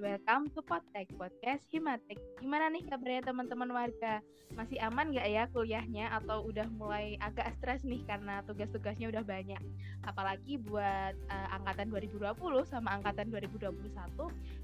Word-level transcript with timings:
welcome 0.00 0.48
to 0.56 0.64
Potek 0.64 1.12
Podcast 1.20 1.60
Himatek. 1.68 2.16
Gimana 2.40 2.72
nih 2.72 2.88
kabarnya 2.88 3.20
teman-teman 3.20 3.68
warga? 3.68 4.24
Masih 4.56 4.80
aman 4.80 5.12
nggak 5.12 5.28
ya 5.28 5.44
kuliahnya 5.52 6.08
atau 6.16 6.48
udah 6.48 6.64
mulai 6.72 7.20
agak 7.20 7.52
stres 7.60 7.84
nih 7.84 8.00
karena 8.08 8.40
tugas-tugasnya 8.48 9.12
udah 9.12 9.20
banyak? 9.20 9.60
Apalagi 10.08 10.56
buat 10.56 11.12
uh, 11.28 11.48
angkatan 11.52 11.92
2020 11.92 12.32
sama 12.64 12.96
angkatan 12.96 13.28
2021 13.28 13.92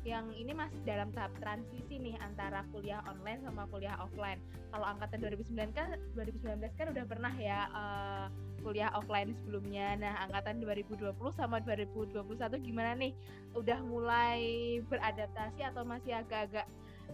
yang 0.08 0.24
ini 0.32 0.56
masih 0.56 0.80
dalam 0.88 1.12
tahap 1.12 1.36
transisi 1.36 2.00
nih 2.00 2.16
antara 2.24 2.64
kuliah 2.72 3.04
online 3.04 3.44
sama 3.44 3.68
kuliah 3.68 4.00
offline. 4.00 4.40
Kalau 4.72 4.88
angkatan 4.88 5.20
2019 5.20 5.76
kan 5.76 6.00
2019 6.16 6.80
kan 6.80 6.86
udah 6.96 7.04
pernah 7.04 7.34
ya 7.36 7.68
uh, 7.76 8.26
kuliah 8.66 8.90
offline 8.98 9.30
sebelumnya. 9.38 9.94
Nah, 9.94 10.26
angkatan 10.26 10.58
2020 10.58 11.14
sama 11.38 11.62
2021 11.62 12.26
gimana 12.66 12.98
nih? 12.98 13.14
Udah 13.54 13.78
mulai 13.86 14.42
beradaptasi 14.90 15.62
atau 15.62 15.86
masih 15.86 16.18
agak-agak 16.18 16.66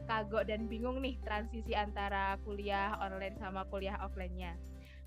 kagok 0.08 0.48
dan 0.48 0.64
bingung 0.72 1.04
nih 1.04 1.20
transisi 1.20 1.76
antara 1.76 2.40
kuliah 2.48 2.96
online 3.04 3.36
sama 3.36 3.68
kuliah 3.68 4.00
offline-nya? 4.00 4.56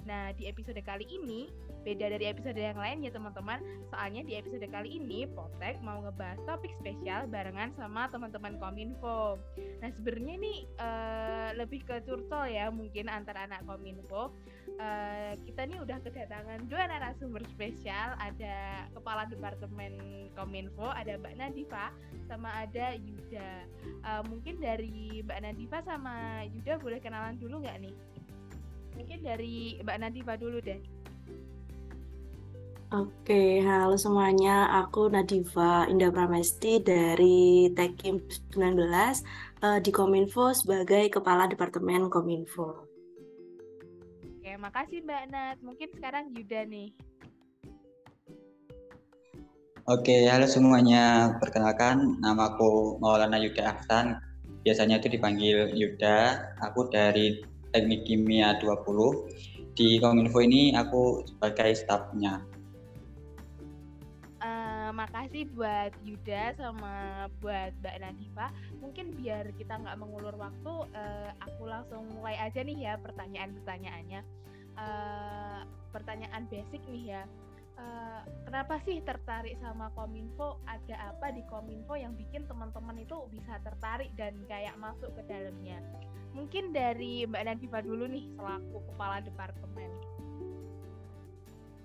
Nah, 0.05 0.29
di 0.37 0.45
episode 0.45 0.77
kali 0.85 1.09
ini 1.09 1.49
beda 1.81 2.13
dari 2.13 2.29
episode 2.29 2.57
yang 2.57 2.77
lain 2.77 3.01
ya 3.01 3.09
teman-teman. 3.09 3.57
Soalnya 3.89 4.21
di 4.21 4.37
episode 4.37 4.65
kali 4.69 5.01
ini 5.01 5.25
Potek 5.25 5.81
mau 5.81 5.97
ngebahas 6.05 6.37
topik 6.45 6.73
spesial 6.77 7.25
barengan 7.25 7.73
sama 7.73 8.05
teman-teman 8.13 8.61
Kominfo. 8.61 9.41
Nah, 9.81 9.89
sebenarnya 9.97 10.35
nih 10.37 10.59
uh, 10.77 11.49
lebih 11.57 11.81
ke 11.89 12.05
curcol 12.05 12.45
ya 12.45 12.69
mungkin 12.69 13.09
antara 13.09 13.49
anak 13.49 13.65
Kominfo. 13.65 14.29
Uh, 14.75 15.31
kita 15.47 15.71
nih 15.71 15.79
udah 15.79 16.03
kedatangan 16.03 16.67
dua 16.67 16.83
narasumber 16.91 17.39
spesial, 17.55 18.11
ada 18.19 18.83
Kepala 18.91 19.23
Departemen 19.31 19.95
Kominfo, 20.35 20.91
ada 20.91 21.15
Mbak 21.15 21.35
Nadifa 21.39 21.95
sama 22.27 22.51
ada 22.59 22.91
Yuda. 22.99 23.63
Uh, 24.03 24.21
mungkin 24.27 24.59
dari 24.59 25.23
Mbak 25.23 25.39
Nadifa 25.47 25.79
sama 25.87 26.43
Yuda 26.51 26.75
boleh 26.83 26.99
kenalan 26.99 27.39
dulu 27.39 27.63
nggak 27.63 27.87
nih? 27.87 27.95
Mungkin 28.99 29.19
dari 29.23 29.79
Mbak 29.79 29.97
Nadifa 30.03 30.35
dulu 30.35 30.59
deh. 30.59 30.79
Oke, 32.93 33.65
halo 33.65 33.95
semuanya. 33.95 34.69
Aku 34.85 35.07
Nadifa 35.07 35.87
Indah 35.87 36.11
Pramesti 36.11 36.83
dari 36.83 37.71
Tekim 37.71 38.21
19 38.53 38.91
uh, 39.63 39.79
di 39.79 39.89
Kominfo 39.89 40.51
sebagai 40.51 41.07
Kepala 41.09 41.49
Departemen 41.49 42.11
Kominfo. 42.11 42.84
Oke, 44.55 44.71
makasih 44.71 45.03
Mbak 45.03 45.23
Nat. 45.35 45.57
Mungkin 45.67 45.89
sekarang 45.99 46.31
Yuda 46.31 46.63
nih. 46.63 46.95
Oke, 49.83 50.31
halo 50.31 50.47
semuanya. 50.47 51.35
Perkenalkan, 51.43 52.23
namaku 52.23 52.95
Maulana 53.03 53.35
Yuda 53.35 53.75
Ahsan. 53.75 54.15
Biasanya 54.63 55.03
itu 55.03 55.11
dipanggil 55.11 55.75
Yuda. 55.75 56.39
Aku 56.71 56.87
dari 56.87 57.43
Teknik 57.75 58.07
Kimia 58.07 58.55
20. 58.63 59.75
Di 59.75 59.99
Kominfo 59.99 60.39
ini 60.39 60.71
aku 60.71 61.27
sebagai 61.27 61.75
stafnya. 61.75 62.39
Makasih 65.35 65.51
buat 65.51 65.91
Yuda 66.07 66.43
sama 66.55 66.95
buat 67.43 67.75
Mbak 67.83 67.97
Nadifa. 67.99 68.55
Mungkin 68.79 69.19
biar 69.19 69.51
kita 69.59 69.83
nggak 69.83 69.99
mengulur 69.99 70.31
waktu, 70.39 70.73
uh, 70.95 71.29
aku 71.43 71.67
langsung 71.67 72.07
mulai 72.15 72.39
aja 72.39 72.63
nih 72.63 72.87
ya 72.87 72.95
pertanyaan-pertanyaannya. 73.03 74.23
Uh, 74.79 75.67
pertanyaan 75.91 76.47
basic 76.47 76.79
nih 76.87 77.19
ya. 77.19 77.27
Uh, 77.75 78.23
kenapa 78.47 78.79
sih 78.87 79.03
tertarik 79.03 79.59
sama 79.59 79.91
Kominfo? 79.91 80.55
Ada 80.71 81.11
apa 81.11 81.35
di 81.35 81.43
Kominfo 81.51 81.99
yang 81.99 82.15
bikin 82.15 82.47
teman-teman 82.47 82.95
itu 82.95 83.27
bisa 83.27 83.59
tertarik 83.59 84.15
dan 84.15 84.39
kayak 84.47 84.79
masuk 84.79 85.11
ke 85.19 85.21
dalamnya? 85.27 85.83
Mungkin 86.31 86.71
dari 86.71 87.27
Mbak 87.27 87.43
Nadifa 87.43 87.83
dulu 87.83 88.07
nih 88.07 88.23
selaku 88.39 88.87
kepala 88.87 89.19
departemen. 89.19 89.91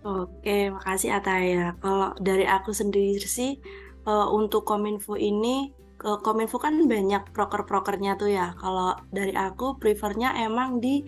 Oke, 0.00 0.72
makasih 0.72 1.12
Ataya. 1.12 1.76
Kalau 1.76 2.16
dari 2.16 2.48
aku 2.48 2.72
sendiri 2.72 3.20
sih 3.20 3.60
uh, 4.08 4.32
untuk 4.32 4.64
Kominfo 4.64 5.12
ini 5.20 5.76
uh, 6.08 6.16
Kominfo 6.24 6.56
kan 6.56 6.72
banyak 6.88 7.28
proker-prokernya 7.36 8.16
tuh 8.16 8.32
ya. 8.32 8.56
Kalau 8.56 8.96
dari 9.12 9.36
aku 9.36 9.76
prefernya 9.76 10.40
emang 10.40 10.80
di 10.80 11.04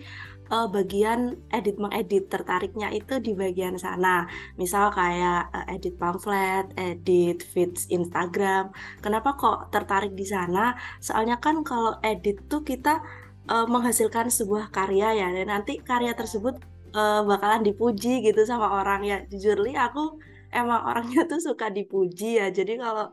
uh, 0.53 0.69
bagian 0.69 1.41
edit 1.49 1.81
mengedit 1.81 2.29
tertariknya 2.29 2.93
itu 2.93 3.17
di 3.17 3.33
bagian 3.33 3.81
sana 3.81 4.29
misal 4.61 4.93
kayak 4.93 5.49
edit 5.73 5.97
pamflet, 5.97 6.69
edit 6.77 7.41
feeds 7.41 7.89
Instagram 7.89 8.69
kenapa 9.01 9.33
kok 9.33 9.73
tertarik 9.73 10.13
di 10.13 10.25
sana 10.29 10.77
soalnya 11.01 11.41
kan 11.41 11.65
kalau 11.65 11.97
edit 12.05 12.45
tuh 12.45 12.61
kita 12.61 13.01
menghasilkan 13.43 14.31
sebuah 14.31 14.71
karya 14.71 15.19
ya 15.19 15.27
dan 15.35 15.51
nanti 15.51 15.75
karya 15.83 16.15
tersebut 16.15 16.63
uh, 16.93 17.21
bakalan 17.25 17.61
dipuji 17.65 18.23
gitu 18.23 18.41
sama 18.45 18.81
orang. 18.81 19.03
Ya 19.03 19.17
jujur 19.27 19.59
li 19.59 19.73
aku 19.75 20.21
emang 20.53 20.85
orangnya 20.85 21.25
tuh 21.25 21.41
suka 21.41 21.73
dipuji 21.73 22.39
ya. 22.39 22.53
Jadi 22.53 22.79
kalau 22.79 23.11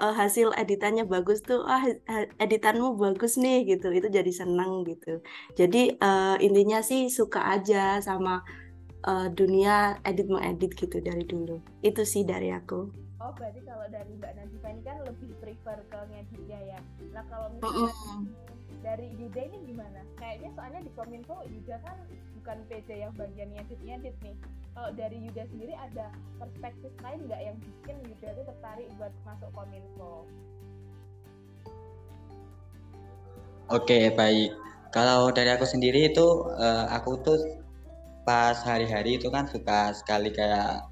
uh, 0.00 0.14
hasil 0.14 0.54
editannya 0.56 1.04
bagus 1.04 1.42
tuh 1.42 1.66
ah 1.66 1.82
editanmu 2.40 2.96
bagus 2.96 3.36
nih 3.36 3.66
gitu. 3.66 3.92
Itu 3.92 4.08
jadi 4.08 4.32
seneng 4.32 4.86
gitu. 4.86 5.20
Jadi 5.58 5.98
uh, 5.98 6.38
intinya 6.40 6.80
sih 6.80 7.10
suka 7.10 7.42
aja 7.58 8.00
sama 8.00 8.46
uh, 9.04 9.28
dunia 9.30 9.98
edit 10.06 10.30
mengedit 10.30 10.72
gitu 10.78 11.02
dari 11.02 11.26
dulu. 11.26 11.60
Itu 11.82 12.06
sih 12.06 12.24
dari 12.24 12.54
aku. 12.54 12.88
Oh 13.16 13.32
berarti 13.34 13.64
kalau 13.64 13.86
dari 13.90 14.12
mbak 14.22 14.38
Nadifa 14.38 14.68
ini 14.70 14.82
kan 14.86 15.02
lebih 15.02 15.34
prefer 15.42 15.78
ke 15.90 15.98
ngeditnya 16.14 16.60
ya? 16.76 16.80
Nah 17.10 17.24
kalau 17.26 17.50
misalnya 17.50 17.90
mm 17.90 18.22
-hmm 18.22 18.46
dari 18.86 19.06
Yuda 19.18 19.40
ini 19.50 19.58
gimana? 19.66 20.00
Kayaknya 20.14 20.50
soalnya 20.54 20.80
di 20.86 20.90
Kominfo 20.94 21.36
Yuda 21.50 21.76
kan 21.82 21.96
bukan 22.46 22.62
PJ 22.70 23.02
yang 23.02 23.10
bagian 23.18 23.50
ngedit-ngedit 23.58 24.14
nih. 24.22 24.38
Kalau 24.70 24.94
dari 24.94 25.18
Yuda 25.18 25.50
sendiri 25.50 25.74
ada 25.74 26.14
perspektif 26.38 26.94
lain 27.02 27.26
nggak 27.26 27.42
yang 27.42 27.56
bikin 27.58 27.96
Yuda 28.06 28.28
itu 28.38 28.42
tertarik 28.46 28.86
buat 29.02 29.10
masuk 29.26 29.50
Kominfo? 29.50 30.22
Oke, 33.66 34.14
baik. 34.14 34.54
Kalau 34.94 35.34
dari 35.34 35.50
aku 35.50 35.66
sendiri 35.66 36.14
itu 36.14 36.46
uh, 36.54 36.86
aku 36.94 37.18
tuh 37.18 37.58
pas 38.22 38.54
hari-hari 38.62 39.18
itu 39.18 39.26
kan 39.26 39.50
suka 39.50 39.90
sekali 39.98 40.30
kayak 40.30 40.86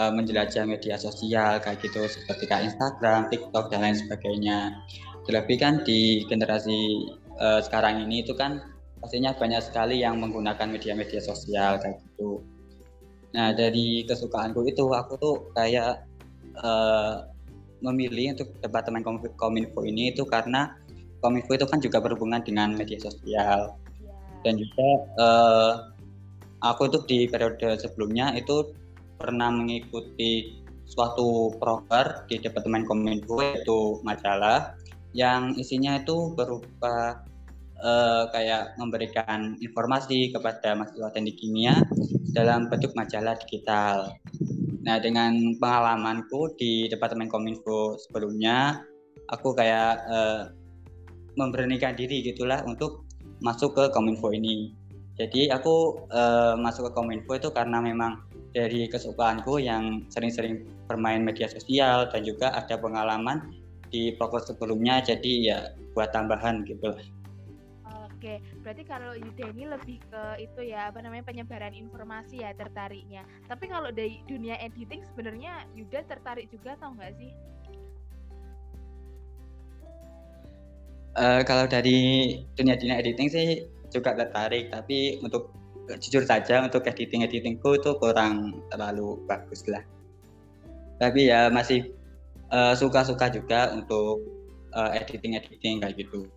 uh, 0.00 0.08
menjelajah 0.08 0.64
media 0.64 0.96
sosial 0.96 1.60
kayak 1.60 1.84
gitu 1.84 2.00
seperti 2.08 2.48
kayak 2.48 2.72
Instagram, 2.72 3.28
TikTok 3.28 3.68
dan 3.68 3.84
lain 3.84 3.96
sebagainya. 4.00 4.72
Terlebih 5.28 5.60
kan 5.60 5.84
di 5.84 6.24
generasi 6.32 7.12
uh, 7.36 7.60
sekarang 7.60 8.08
ini 8.08 8.24
itu 8.24 8.32
kan 8.32 8.73
pastinya 9.04 9.36
banyak 9.36 9.60
sekali 9.60 10.00
yang 10.00 10.16
menggunakan 10.16 10.64
media-media 10.64 11.20
sosial 11.20 11.76
kayak 11.76 12.00
gitu. 12.00 12.40
Nah 13.36 13.52
dari 13.52 14.08
kesukaanku 14.08 14.64
itu 14.64 14.88
aku 14.96 15.20
tuh 15.20 15.36
kayak 15.52 16.08
uh, 16.56 17.28
memilih 17.84 18.32
untuk 18.32 18.48
departemen 18.64 19.04
kominfo 19.36 19.84
ini 19.84 20.16
itu 20.16 20.24
karena 20.24 20.72
kominfo 21.20 21.52
itu 21.52 21.68
kan 21.68 21.84
juga 21.84 22.00
berhubungan 22.00 22.40
dengan 22.40 22.72
media 22.72 22.96
sosial 22.96 23.76
dan 24.40 24.56
juga 24.56 24.88
uh, 25.20 25.72
aku 26.64 26.88
tuh 26.88 27.04
di 27.04 27.28
periode 27.28 27.76
sebelumnya 27.76 28.32
itu 28.32 28.72
pernah 29.20 29.52
mengikuti 29.52 30.64
suatu 30.88 31.52
proker 31.60 32.24
di 32.32 32.40
departemen 32.40 32.88
kominfo 32.88 33.36
yaitu 33.44 34.00
majalah 34.00 34.72
yang 35.12 35.52
isinya 35.60 36.00
itu 36.00 36.32
berupa 36.32 37.20
uh, 37.84 38.26
kayak 38.32 38.74
memberikan 38.80 39.54
informasi 39.60 40.32
kepada 40.32 40.74
mahasiswa 40.74 41.12
teknik 41.12 41.36
kimia 41.36 41.76
dalam 42.32 42.66
bentuk 42.72 42.96
majalah 42.96 43.36
digital. 43.44 44.16
Nah, 44.84 45.00
dengan 45.00 45.56
pengalamanku 45.60 46.56
di 46.56 46.88
Departemen 46.88 47.28
Kominfo 47.28 47.96
sebelumnya, 48.00 48.84
aku 49.28 49.52
kayak 49.56 50.02
uh, 50.08 50.42
memberanikan 51.36 51.96
diri 51.96 52.24
gitulah 52.24 52.64
untuk 52.64 53.04
masuk 53.40 53.76
ke 53.76 53.84
Kominfo 53.92 54.32
ini. 54.32 54.72
Jadi 55.14 55.46
aku 55.52 56.04
uh, 56.10 56.58
masuk 56.58 56.90
ke 56.90 56.92
Kominfo 56.96 57.32
itu 57.38 57.48
karena 57.54 57.78
memang 57.78 58.24
dari 58.54 58.86
kesukaanku 58.86 59.58
yang 59.62 60.06
sering-sering 60.10 60.66
bermain 60.86 61.22
media 61.22 61.50
sosial 61.50 62.06
dan 62.10 62.22
juga 62.22 62.54
ada 62.54 62.78
pengalaman 62.78 63.50
di 63.90 64.14
proker 64.14 64.42
sebelumnya 64.42 65.02
jadi 65.02 65.32
ya 65.42 65.58
buat 65.94 66.10
tambahan 66.10 66.66
gitu 66.66 66.94
Oke, 68.24 68.40
berarti 68.64 68.88
kalau 68.88 69.12
Yuda 69.12 69.52
ini 69.52 69.68
lebih 69.68 70.00
ke 70.08 70.22
itu 70.40 70.72
ya 70.72 70.88
apa 70.88 71.04
namanya 71.04 71.28
penyebaran 71.28 71.76
informasi 71.76 72.40
ya 72.40 72.56
tertariknya. 72.56 73.20
Tapi 73.44 73.68
kalau 73.68 73.92
dari 73.92 74.24
dunia 74.24 74.56
editing 74.64 75.04
sebenarnya 75.04 75.68
Yuda 75.76 76.08
tertarik 76.08 76.48
juga 76.48 76.72
atau 76.80 76.96
enggak 76.96 77.12
sih? 77.20 77.36
Uh, 81.20 81.44
kalau 81.44 81.68
dari 81.68 82.00
dunia 82.56 82.80
dunia 82.80 82.96
editing 82.96 83.28
sih 83.28 83.68
juga 83.92 84.16
tertarik, 84.16 84.72
tapi 84.72 85.20
untuk 85.20 85.52
jujur 86.00 86.24
saja 86.24 86.64
untuk 86.64 86.88
editing 86.88 87.28
editingku 87.28 87.76
itu 87.76 87.92
kurang 88.00 88.64
terlalu 88.72 89.20
bagus 89.28 89.68
lah. 89.68 89.84
Tapi 90.96 91.28
ya 91.28 91.52
masih 91.52 91.92
Eh, 92.54 92.74
suka-suka 92.78 93.26
uh, 93.26 93.32
juga 93.34 93.60
untuk 93.74 94.22
uh, 94.76 94.90
editing 94.94 95.34
editing 95.34 95.82
kayak 95.82 95.98
gitu. 95.98 96.30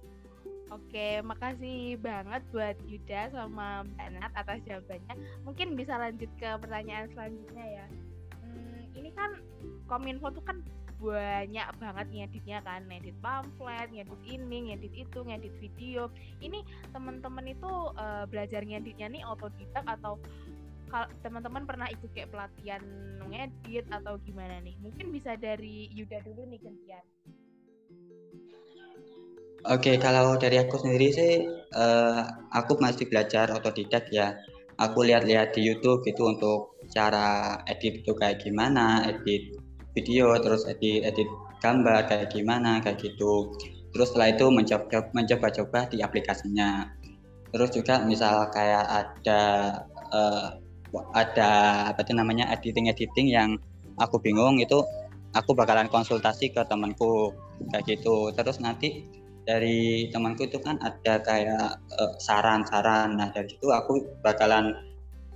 Oke, 0.67 1.23
makasih 1.23 1.95
banget 2.03 2.43
buat 2.51 2.75
Yuda 2.83 3.31
sama 3.31 3.87
Mbak 3.87 4.07
Nat 4.19 4.33
atas 4.35 4.59
jawabannya. 4.67 5.15
Mungkin 5.47 5.79
bisa 5.79 5.95
lanjut 5.95 6.27
ke 6.35 6.49
pertanyaan 6.59 7.07
selanjutnya 7.15 7.65
ya. 7.65 7.85
Hmm, 8.43 8.83
ini 8.91 9.09
kan 9.15 9.39
Kominfo 9.87 10.27
tuh 10.35 10.43
kan 10.43 10.59
banyak 10.97 11.67
banget 11.77 12.07
ngeditnya 12.09 12.57
kan 12.65 12.81
ngedit 12.89 13.13
pamflet 13.21 13.85
ngedit 13.93 14.21
ini 14.25 14.73
ngedit 14.73 14.93
itu 14.97 15.19
ngedit 15.21 15.53
video 15.61 16.09
ini 16.41 16.65
teman-teman 16.89 17.45
itu 17.45 17.69
uh, 17.93 18.25
belajar 18.25 18.65
ngeditnya 18.65 19.05
nih 19.13 19.21
otodidak 19.29 19.85
atau 19.85 20.17
kalau 20.89 21.05
teman-teman 21.21 21.69
pernah 21.69 21.85
ikut 21.93 22.09
kayak 22.17 22.33
pelatihan 22.33 22.81
ngedit 23.29 23.85
atau 23.93 24.17
gimana 24.25 24.57
nih 24.65 24.73
mungkin 24.81 25.13
bisa 25.13 25.37
dari 25.37 25.85
Yuda 25.93 26.25
dulu 26.25 26.49
nih 26.49 26.65
gantian 26.65 27.05
Oke, 29.65 29.97
kalau 29.97 30.37
dari 30.37 30.61
aku 30.61 30.77
sendiri 30.77 31.09
sih, 31.09 31.33
uh, 31.73 32.21
aku 32.53 32.77
masih 32.77 33.09
belajar 33.09 33.49
otodidak 33.49 34.05
ya. 34.13 34.37
Aku 34.77 35.01
lihat-lihat 35.01 35.57
di 35.57 35.65
YouTube 35.65 36.05
gitu 36.05 36.29
untuk 36.29 36.77
cara 36.93 37.57
edit 37.65 38.05
itu 38.05 38.13
kayak 38.13 38.45
gimana, 38.45 39.01
edit 39.09 39.57
video, 39.97 40.37
terus 40.37 40.69
edit 40.69 41.01
edit 41.09 41.25
gambar 41.57 42.05
kayak 42.05 42.29
gimana, 42.29 42.77
kayak 42.85 43.01
gitu. 43.01 43.49
Terus 43.89 44.13
setelah 44.13 44.29
itu 44.37 44.45
mencoba 44.53 45.09
mencoba-coba 45.17 45.89
di 45.89 46.05
aplikasinya. 46.05 46.93
Terus 47.49 47.73
juga 47.73 48.05
misal 48.05 48.53
kayak 48.53 48.85
ada 48.85 49.41
uh, 50.13 50.45
ada 51.17 51.51
apa 51.89 52.05
itu 52.05 52.13
namanya 52.13 52.45
editing 52.53 52.93
editing 52.93 53.27
yang 53.33 53.57
aku 53.97 54.21
bingung 54.21 54.61
itu 54.61 54.85
aku 55.33 55.57
bakalan 55.57 55.89
konsultasi 55.89 56.53
ke 56.53 56.61
temanku 56.69 57.33
kayak 57.73 57.97
gitu. 57.97 58.29
Terus 58.37 58.61
nanti 58.61 59.16
dari 59.47 60.11
temanku 60.11 60.43
itu 60.43 60.59
kan 60.59 60.75
ada 60.83 61.23
kayak 61.23 61.79
eh, 61.79 62.13
saran-saran. 62.19 63.15
Uh, 63.15 63.23
nah 63.23 63.27
dari 63.31 63.47
situ 63.47 63.71
aku 63.71 64.03
bakalan 64.19 64.75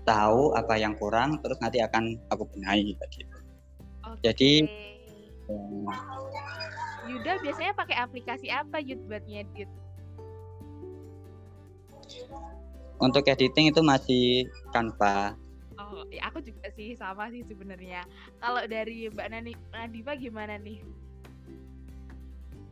tahu 0.03 0.51
apa 0.51 0.75
yang 0.75 0.91
kurang, 0.99 1.39
terus 1.39 1.55
nanti 1.63 1.79
akan 1.79 2.19
aku 2.27 2.43
benahi 2.51 2.91
gitu. 2.91 3.03
Okay. 3.07 4.19
Jadi 4.27 4.51
um, 5.47 5.87
Yuda 7.07 7.39
biasanya 7.39 7.73
pakai 7.73 7.95
aplikasi 8.03 8.51
apa 8.51 8.83
Yud 8.83 8.99
buat 9.07 9.23
ngedit? 9.23 9.71
Untuk 13.01 13.25
editing 13.25 13.71
itu 13.71 13.81
masih 13.81 14.45
Canva. 14.75 15.33
Oh, 15.81 16.05
ya 16.13 16.29
aku 16.29 16.43
juga 16.45 16.69
sih 16.77 16.93
sama 16.93 17.31
sih 17.33 17.41
sebenarnya. 17.47 18.05
Kalau 18.37 18.61
dari 18.69 19.09
Mbak 19.09 19.27
Nani 19.33 19.53
Nadifa 19.73 20.13
gimana 20.13 20.59
nih? 20.61 20.83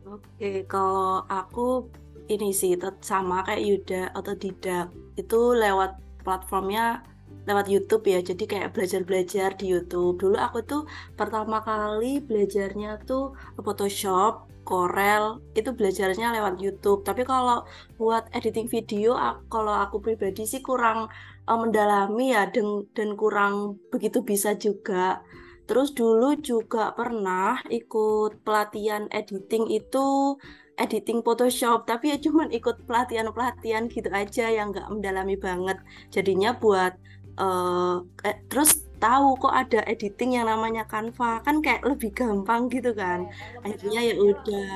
Oke, 0.08 0.64
kalau 0.64 1.24
aku 1.28 1.90
ini 2.30 2.54
sih 2.54 2.78
sama 3.02 3.42
kayak 3.42 3.62
Yuda 3.66 4.02
atau 4.14 4.32
Didak 4.38 4.94
itu 5.18 5.40
lewat 5.52 5.98
platformnya 6.22 7.02
lewat 7.48 7.66
YouTube 7.66 8.04
ya. 8.06 8.20
Jadi 8.22 8.44
kayak 8.46 8.72
belajar-belajar 8.76 9.56
di 9.58 9.72
YouTube. 9.72 10.20
Dulu 10.20 10.36
aku 10.38 10.62
tuh 10.62 10.82
pertama 11.18 11.60
kali 11.64 12.22
belajarnya 12.22 13.02
tuh 13.04 13.34
Photoshop, 13.58 14.48
Corel, 14.62 15.42
itu 15.58 15.74
belajarnya 15.74 16.36
lewat 16.36 16.62
YouTube. 16.62 17.02
Tapi 17.02 17.26
kalau 17.26 17.66
buat 17.98 18.28
editing 18.30 18.70
video, 18.70 19.16
kalau 19.50 19.74
aku 19.74 19.98
pribadi 19.98 20.46
sih 20.46 20.62
kurang 20.62 21.10
uh, 21.48 21.58
mendalami 21.58 22.36
ya 22.36 22.46
dan 22.94 23.08
kurang 23.18 23.82
begitu 23.90 24.22
bisa 24.22 24.54
juga. 24.54 25.24
Terus 25.70 25.94
dulu 25.94 26.34
juga 26.42 26.90
pernah 26.98 27.62
ikut 27.70 28.42
pelatihan 28.42 29.06
editing 29.14 29.70
itu 29.70 30.34
editing 30.74 31.22
Photoshop, 31.22 31.86
tapi 31.86 32.10
ya 32.10 32.18
cuman 32.18 32.50
ikut 32.50 32.90
pelatihan-pelatihan 32.90 33.86
gitu 33.86 34.10
aja 34.10 34.50
yang 34.50 34.74
nggak 34.74 34.90
mendalami 34.90 35.38
banget. 35.38 35.78
Jadinya 36.10 36.58
buat 36.58 36.98
uh, 37.38 38.02
eh, 38.26 38.42
terus 38.50 38.90
tahu 38.98 39.38
kok 39.38 39.54
ada 39.54 39.80
editing 39.86 40.42
yang 40.42 40.50
namanya 40.50 40.84
Canva 40.90 41.40
kan 41.46 41.62
kayak 41.62 41.86
lebih 41.86 42.10
gampang 42.18 42.66
gitu 42.66 42.90
kan. 42.90 43.30
Ya, 43.30 43.70
akhirnya 43.70 44.00
ya 44.02 44.14
udah, 44.18 44.72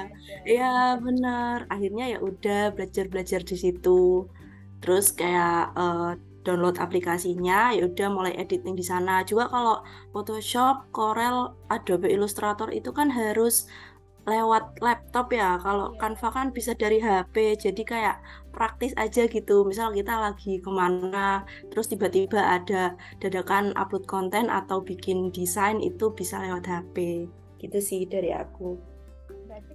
ya 0.46 0.72
benar. 1.02 1.58
Akhirnya 1.74 2.04
ya 2.14 2.18
udah 2.22 2.70
belajar-belajar 2.70 3.42
di 3.42 3.56
situ. 3.58 4.30
Terus 4.78 5.10
kayak 5.10 5.74
uh, 5.74 6.14
download 6.44 6.76
aplikasinya 6.76 7.72
ya 7.72 7.88
udah 7.88 8.08
mulai 8.12 8.32
editing 8.36 8.76
di 8.76 8.84
sana. 8.84 9.24
Juga 9.24 9.48
kalau 9.48 9.80
Photoshop, 10.12 10.92
Corel, 10.92 11.56
Adobe 11.72 12.12
Illustrator 12.12 12.68
itu 12.70 12.92
kan 12.92 13.08
harus 13.10 13.66
lewat 14.24 14.80
laptop 14.80 15.32
ya. 15.32 15.56
Kalau 15.60 15.92
yeah. 15.92 16.00
Canva 16.00 16.28
kan 16.32 16.46
bisa 16.52 16.72
dari 16.76 17.00
HP 17.00 17.56
jadi 17.60 17.82
kayak 17.84 18.16
praktis 18.52 18.92
aja 18.96 19.24
gitu. 19.28 19.64
Misal 19.68 19.92
kita 19.96 20.14
lagi 20.16 20.60
ke 20.60 20.70
mana 20.70 21.44
terus 21.72 21.88
tiba-tiba 21.88 22.40
ada 22.40 22.96
dadakan 23.20 23.72
upload 23.76 24.04
konten 24.08 24.48
atau 24.48 24.80
bikin 24.84 25.32
desain 25.32 25.80
itu 25.80 26.12
bisa 26.12 26.40
lewat 26.40 26.68
HP 26.68 27.26
gitu 27.64 27.80
sih 27.80 28.04
dari 28.04 28.28
aku 28.28 28.93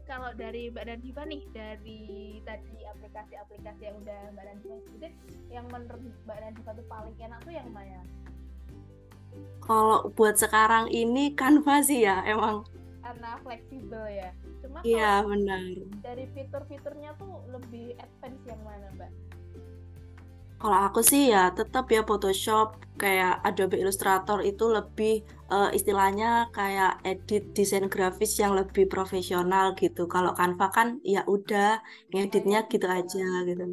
kalau 0.09 0.33
dari 0.33 0.73
Mbak 0.73 1.05
Diva 1.05 1.21
nih 1.29 1.45
dari 1.53 2.01
tadi 2.41 2.81
aplikasi-aplikasi 2.81 3.81
yang 3.85 3.95
udah 4.01 4.19
Mbak 4.33 4.57
Diva 4.65 4.77
sebutin 4.81 5.13
yang 5.53 5.65
menurut 5.69 6.01
Mbak 6.25 6.57
Diva 6.57 6.71
tuh 6.73 6.87
paling 6.89 7.13
enak 7.21 7.39
tuh 7.45 7.53
yang 7.53 7.69
mana? 7.69 8.01
Kalau 9.61 10.09
buat 10.17 10.33
sekarang 10.41 10.89
ini 10.89 11.37
Canva 11.37 11.85
sih 11.85 12.09
ya 12.09 12.25
emang 12.25 12.65
karena 13.05 13.37
fleksibel 13.45 14.05
ya. 14.09 14.29
Cuma 14.65 14.81
Iya 14.81 15.21
benar. 15.25 15.61
Dari 16.01 16.25
fitur-fiturnya 16.33 17.13
tuh 17.21 17.45
lebih 17.53 17.93
advance 18.01 18.43
yang 18.49 18.61
mana 18.65 18.89
Mbak? 18.97 19.11
Kalau 20.59 20.79
aku 20.91 20.99
sih 20.99 21.31
ya 21.31 21.55
tetap 21.55 21.87
ya 21.87 22.03
Photoshop 22.03 22.83
kayak 22.99 23.39
Adobe 23.47 23.79
Illustrator 23.79 24.43
itu 24.43 24.67
lebih 24.67 25.23
uh, 25.47 25.71
istilahnya 25.71 26.51
kayak 26.51 26.99
edit 27.07 27.55
desain 27.55 27.87
grafis 27.87 28.35
yang 28.35 28.59
lebih 28.59 28.91
profesional 28.91 29.71
gitu. 29.79 30.03
Kalau 30.11 30.35
Canva 30.35 30.67
kan 30.67 30.99
ya 31.07 31.23
udah 31.23 31.79
ngeditnya 32.11 32.67
gitu 32.67 32.91
aja 32.91 33.27
gitu. 33.47 33.65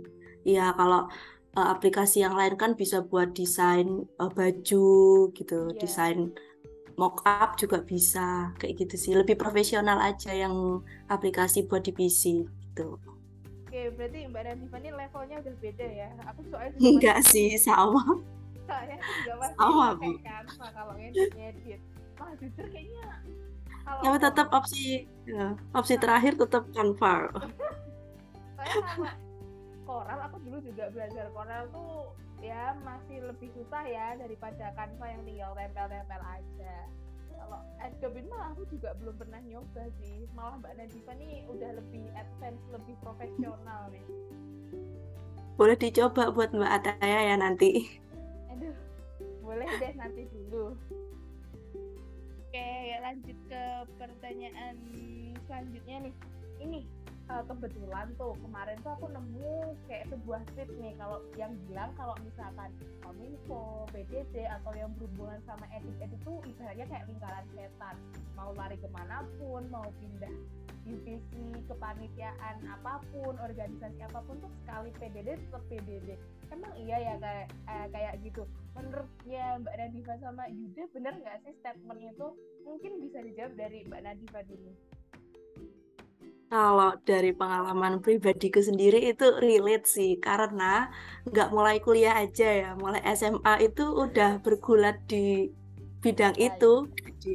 Iya 0.46 0.78
kalau 0.78 1.10
uh, 1.58 1.68
aplikasi 1.74 2.22
yang 2.22 2.38
lain 2.38 2.54
kan 2.54 2.78
bisa 2.78 3.02
buat 3.02 3.34
desain 3.34 4.06
uh, 4.22 4.30
baju 4.30 4.86
gitu, 5.34 5.58
yeah. 5.74 5.80
desain 5.82 6.30
mockup 6.94 7.58
juga 7.58 7.82
bisa 7.82 8.54
kayak 8.62 8.86
gitu 8.86 8.94
sih. 8.94 9.12
Lebih 9.18 9.34
profesional 9.34 9.98
aja 9.98 10.30
yang 10.30 10.86
aplikasi 11.10 11.66
buat 11.66 11.82
di 11.82 11.90
PC 11.90 12.46
gitu. 12.46 13.15
Oke, 13.76 13.92
berarti 13.92 14.24
Mbak 14.32 14.40
Nadifa 14.48 14.76
ini 14.80 14.88
levelnya 14.88 15.36
udah 15.44 15.54
beda 15.60 15.84
ya. 15.92 16.08
Aku 16.32 16.40
soalnya 16.48 16.80
enggak 16.80 17.18
sih, 17.28 17.60
sama. 17.60 18.00
Soalnya 18.64 18.96
juga 19.04 19.32
masih 19.36 19.56
sama, 19.60 19.86
Bu. 20.00 20.10
Canva 20.24 20.66
kalau 20.72 20.92
ngedit. 20.96 21.80
Wah, 22.16 22.32
jujur 22.40 22.66
kayaknya 22.72 23.04
kalau 23.84 24.00
ya, 24.00 24.12
tetap 24.16 24.48
opsi 24.56 25.04
ya, 25.28 25.52
opsi 25.76 25.94
terakhir 26.00 26.40
tetap 26.40 26.64
Canva. 26.72 27.28
Soalnya 28.56 28.80
sama 28.80 29.10
Corel 29.84 30.20
aku 30.24 30.36
dulu 30.40 30.58
juga 30.64 30.88
belajar 30.96 31.28
Corel 31.36 31.68
tuh 31.68 32.16
ya 32.40 32.72
masih 32.80 33.28
lebih 33.28 33.52
susah 33.60 33.84
ya 33.84 34.16
daripada 34.16 34.72
Canva 34.72 35.04
yang 35.04 35.20
tinggal 35.28 35.52
tempel-tempel 35.52 36.22
aja 36.24 36.76
kalau 37.36 37.60
Adobe 37.78 38.20
mah 38.26 38.52
aku 38.52 38.66
juga 38.72 38.96
belum 38.98 39.14
pernah 39.20 39.40
nyoba 39.44 39.84
sih. 40.02 40.26
Malah 40.34 40.58
Mbak 40.60 40.72
Nadifa 40.80 41.12
nih 41.16 41.44
udah 41.46 41.70
lebih 41.78 42.04
advance 42.16 42.62
lebih 42.72 42.96
profesional 43.04 43.92
nih. 43.92 44.06
Boleh 45.56 45.76
dicoba 45.78 46.32
buat 46.32 46.52
Mbak 46.52 46.72
Ataya 46.82 47.32
ya 47.32 47.36
nanti. 47.40 48.00
Aduh 48.52 48.76
boleh 49.40 49.68
deh 49.80 49.92
nanti 49.96 50.22
dulu. 50.28 50.76
Oke 52.46 52.70
lanjut 53.00 53.38
ke 53.48 53.64
pertanyaan 53.96 54.76
selanjutnya 55.46 56.10
nih. 56.10 56.14
Ini 56.56 56.80
uh, 57.30 57.42
kebetulan 57.46 58.06
tuh 58.18 58.32
kemarin 58.42 58.78
tuh 58.82 58.92
aku 58.94 59.06
nemu 59.10 59.74
kayak 59.90 60.06
sebuah 60.10 60.40
tweet 60.54 60.70
nih 60.78 60.94
kalau 60.98 61.18
yang 61.34 61.52
bilang 61.66 61.90
kalau 61.98 62.14
misalkan 62.22 62.70
kominfo, 63.02 63.86
PDD 63.90 64.46
atau 64.46 64.72
yang 64.74 64.90
berhubungan 64.98 65.40
sama 65.46 65.66
edit-edit 65.74 66.18
itu 66.18 66.32
ibaratnya 66.54 66.86
kayak 66.86 67.06
lingkaran 67.10 67.44
setan. 67.54 67.96
Mau 68.38 68.50
lari 68.54 68.78
ke 68.78 68.88
mana 68.90 69.26
pun 69.38 69.66
mau 69.70 69.86
pindah 69.98 70.34
divisi 70.86 71.50
kepanitiaan 71.66 72.62
apa 72.70 73.02
pun 73.10 73.34
organisasi 73.42 74.06
apa 74.06 74.22
pun 74.22 74.38
tuh 74.38 74.52
sekali 74.62 74.94
PDD 75.02 75.34
tetap 75.34 75.62
PDD 75.66 76.14
emang 76.54 76.70
iya 76.78 76.96
ya 77.02 77.14
kayak 77.18 77.46
eh, 77.66 77.86
kayak 77.90 78.14
gitu? 78.22 78.46
Menurutnya 78.78 79.58
Mbak 79.66 79.74
Nadifa 79.82 80.14
sama 80.22 80.46
Yuda 80.46 80.86
bener 80.94 81.14
nggak 81.18 81.42
sih 81.42 81.54
statement 81.58 82.00
itu 82.06 82.28
mungkin 82.62 82.92
bisa 83.02 83.18
dijawab 83.18 83.52
dari 83.58 83.82
Mbak 83.82 84.02
Nadifa 84.06 84.40
dulu 84.46 84.70
kalau 86.46 86.94
dari 87.02 87.34
pengalaman 87.34 87.98
pribadiku 87.98 88.62
sendiri 88.62 89.02
itu 89.10 89.26
relate 89.42 89.86
sih 89.90 90.14
karena 90.22 90.94
nggak 91.26 91.50
mulai 91.50 91.82
kuliah 91.82 92.22
aja 92.22 92.46
ya, 92.46 92.70
mulai 92.78 93.02
SMA 93.18 93.66
itu 93.66 93.82
udah 93.82 94.38
bergulat 94.38 95.02
di 95.10 95.50
bidang 95.98 96.38
iya, 96.38 96.54
itu 96.54 96.86
iya. 96.86 97.12
di 97.18 97.32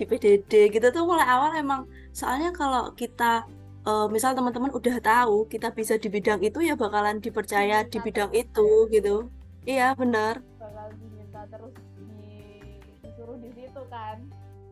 di 0.00 0.04
PDD 0.08 0.72
gitu 0.72 0.86
tuh 0.88 1.04
mulai 1.04 1.28
awal 1.28 1.52
emang. 1.60 1.84
Soalnya 2.16 2.48
kalau 2.56 2.96
kita 2.96 3.44
uh, 3.84 4.08
misal 4.08 4.32
teman-teman 4.32 4.72
udah 4.72 4.96
tahu 5.04 5.44
kita 5.44 5.68
bisa 5.76 6.00
di 6.00 6.08
bidang 6.08 6.40
itu 6.40 6.64
ya 6.64 6.72
bakalan 6.80 7.20
dipercaya 7.20 7.84
di 7.84 7.98
bidang 8.00 8.32
itu 8.32 8.88
gitu. 8.88 9.28
Iya 9.68 9.92
benar 9.92 10.40
bakal 10.56 10.88
diminta 10.96 11.44
terus 11.52 11.76
di, 12.00 12.64
disuruh 13.04 13.36
di 13.36 13.52
situ 13.52 13.82
kan. 13.92 14.16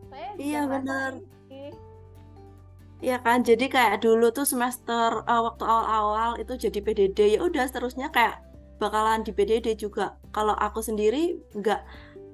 Saya 0.09 0.29
iya 0.41 0.61
benar 0.65 1.21
Iya 2.99 3.23
kan, 3.23 3.47
jadi 3.47 3.71
kayak 3.71 4.03
dulu 4.03 4.27
tuh 4.35 4.43
semester 4.43 5.23
uh, 5.23 5.41
waktu 5.47 5.63
awal-awal 5.63 6.35
itu 6.35 6.59
jadi 6.59 6.83
PDD 6.83 7.19
ya 7.35 7.39
udah 7.47 7.63
seterusnya 7.63 8.11
kayak 8.11 8.43
bakalan 8.75 9.23
di 9.23 9.31
PDD 9.31 9.79
juga. 9.79 10.19
Kalau 10.35 10.51
aku 10.51 10.83
sendiri 10.83 11.39
nggak 11.55 11.79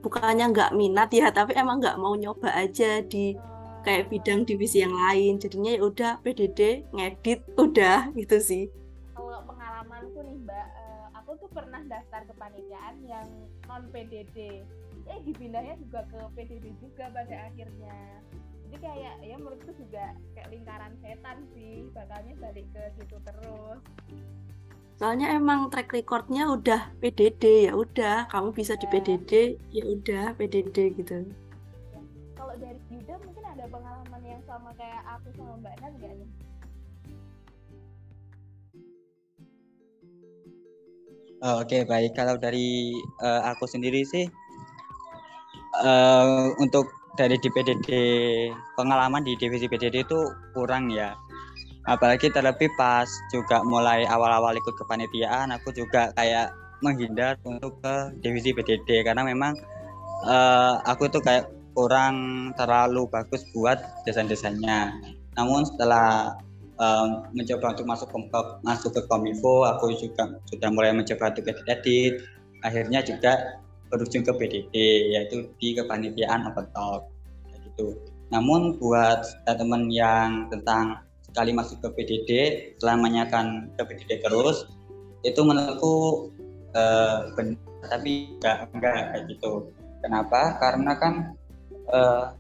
bukannya 0.02 0.50
nggak 0.50 0.74
minat 0.74 1.14
ya, 1.14 1.30
tapi 1.30 1.54
emang 1.54 1.78
nggak 1.78 2.02
mau 2.02 2.18
nyoba 2.18 2.50
aja 2.50 3.06
di 3.06 3.38
kayak 3.86 4.10
bidang 4.10 4.42
divisi 4.50 4.82
yang 4.82 4.98
lain. 4.98 5.38
Jadinya 5.38 5.78
ya 5.78 5.82
udah 5.86 6.12
PDD 6.26 6.90
ngedit 6.90 7.46
udah 7.62 8.10
gitu 8.18 8.38
sih. 8.42 8.66
Kalau 9.14 9.46
pengalamanku 9.46 10.18
nih 10.18 10.38
Mbak, 10.50 10.68
uh, 10.82 11.06
aku 11.14 11.46
tuh 11.46 11.50
pernah 11.54 11.82
daftar 11.86 12.26
kepanitiaan 12.26 13.06
yang 13.06 13.28
non 13.70 13.86
PDD. 13.94 14.66
Eh 15.06 15.20
dipindahnya 15.22 15.78
juga 15.78 16.02
ke 16.10 16.18
PDD 16.34 16.74
juga 16.82 17.06
pada 17.14 17.54
akhirnya 17.54 18.26
jadi 18.66 18.78
kayak 18.82 19.16
ya 19.22 19.36
menurutku 19.38 19.72
juga 19.78 20.18
kayak 20.34 20.50
lingkaran 20.50 20.94
setan 21.06 21.38
sih 21.54 21.86
bakalnya 21.94 22.34
balik 22.42 22.66
ke 22.74 22.82
situ 22.98 23.18
terus. 23.22 23.82
Soalnya 24.98 25.38
emang 25.38 25.70
track 25.70 25.94
recordnya 25.94 26.50
udah 26.50 26.90
PDD 26.98 27.70
ya 27.70 27.74
udah 27.78 28.26
kamu 28.32 28.50
bisa 28.58 28.74
di 28.74 28.90
PDD 28.90 29.62
ya 29.70 29.84
udah 29.86 30.34
PDD 30.34 30.98
gitu. 30.98 31.14
Ya. 31.22 32.02
kalau 32.34 32.56
dari 32.58 32.80
Yuda 32.90 33.14
mungkin 33.22 33.44
ada 33.46 33.66
pengalaman 33.70 34.22
yang 34.26 34.42
sama 34.50 34.74
kayak 34.74 35.04
aku 35.06 35.28
sama 35.38 35.54
Mbak 35.62 35.76
Nan 35.84 35.94
gak 36.02 36.14
nih? 36.18 36.30
Oh, 41.46 41.62
Oke 41.62 41.78
okay, 41.78 41.82
baik. 41.86 42.18
Kalau 42.18 42.42
dari 42.42 42.96
uh, 43.22 43.54
aku 43.54 43.70
sendiri 43.70 44.02
sih 44.08 44.26
uh, 45.84 46.50
untuk 46.58 47.05
dari 47.16 47.40
di 47.40 47.50
pengalaman 48.76 49.24
di 49.24 49.34
divisi 49.40 49.66
PDD 49.66 50.06
itu 50.06 50.20
kurang 50.54 50.92
ya. 50.92 51.16
Apalagi 51.86 52.34
terlebih 52.34 52.70
pas 52.76 53.06
juga 53.30 53.62
mulai 53.62 54.10
awal-awal 54.10 54.58
ikut 54.58 54.74
kepanitiaan 54.74 55.54
aku 55.54 55.70
juga 55.70 56.10
kayak 56.18 56.50
menghindar 56.82 57.38
untuk 57.46 57.78
ke 57.80 57.96
divisi 58.20 58.52
PDD 58.52 59.06
karena 59.06 59.22
memang 59.24 59.54
uh, 60.26 60.82
aku 60.84 61.08
tuh 61.08 61.22
kayak 61.22 61.48
kurang 61.78 62.50
terlalu 62.58 63.06
bagus 63.12 63.46
buat 63.54 63.78
desain-desainnya. 64.08 64.98
Namun 65.36 65.68
setelah 65.68 66.36
um, 66.80 67.28
mencoba 67.36 67.76
untuk 67.76 67.88
masuk 67.88 68.08
ke 68.12 68.20
masuk 68.64 68.92
ke 68.96 69.02
kominfo 69.08 69.68
aku 69.68 69.92
juga 69.96 70.40
sudah 70.48 70.70
mulai 70.72 70.92
mencoba 70.96 71.32
untuk 71.32 71.48
edit 71.48 72.24
akhirnya 72.64 73.04
juga 73.04 73.62
berujung 73.90 74.26
ke 74.26 74.34
PDD 74.34 74.76
yaitu 75.14 75.50
di 75.62 75.78
kepanitiaan 75.78 76.50
open 76.50 76.68
talk 76.74 77.10
gitu. 77.54 77.98
Namun 78.34 78.82
buat 78.82 79.24
teman 79.46 79.94
yang 79.94 80.50
tentang 80.50 81.06
sekali 81.26 81.52
masuk 81.52 81.84
ke 81.84 81.90
PDD 81.94 82.32
selamanya 82.80 83.28
akan 83.28 83.70
ke 83.76 83.84
PDD 83.84 84.24
terus 84.24 84.66
itu 85.26 85.42
menurutku 85.42 86.30
uh, 86.78 87.30
benar 87.36 87.60
tapi 87.86 88.34
enggak 88.42 88.58
enggak 88.74 88.98
kayak 89.14 89.24
gitu. 89.30 89.52
Kenapa? 90.02 90.58
Karena 90.62 90.92
kan 90.98 91.14
uh, 91.90 92.34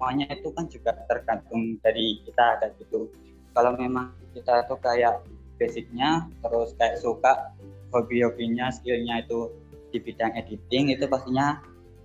semuanya 0.00 0.32
itu 0.32 0.48
kan 0.56 0.64
juga 0.72 0.96
tergantung 1.08 1.76
dari 1.84 2.24
kita 2.24 2.60
kayak 2.60 2.72
gitu. 2.80 3.08
Kalau 3.52 3.76
memang 3.76 4.16
kita 4.32 4.64
tuh 4.64 4.80
kayak 4.80 5.20
basicnya 5.60 6.24
terus 6.40 6.72
kayak 6.80 6.96
suka 6.96 7.52
hobi-hobinya 7.92 8.72
skillnya 8.72 9.20
itu 9.20 9.52
di 9.90 9.98
bidang 9.98 10.32
editing 10.38 10.94
itu 10.94 11.04
pastinya 11.10 11.58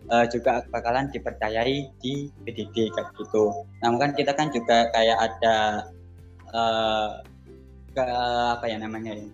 uh, 0.09 0.25
juga 0.29 0.65
bakalan 0.69 1.09
dipercayai 1.09 1.89
di 2.01 2.29
PDD 2.45 2.91
kayak 2.93 3.09
gitu. 3.17 3.53
Namun 3.81 3.97
kan 4.01 4.11
kita 4.13 4.33
kan 4.33 4.49
juga 4.53 4.89
kayak 4.93 5.17
ada 5.17 5.57
uh, 6.53 7.21
ke 7.95 8.03
apa 8.59 8.65
ya 8.67 8.77
namanya 8.77 9.15
ya, 9.15 9.27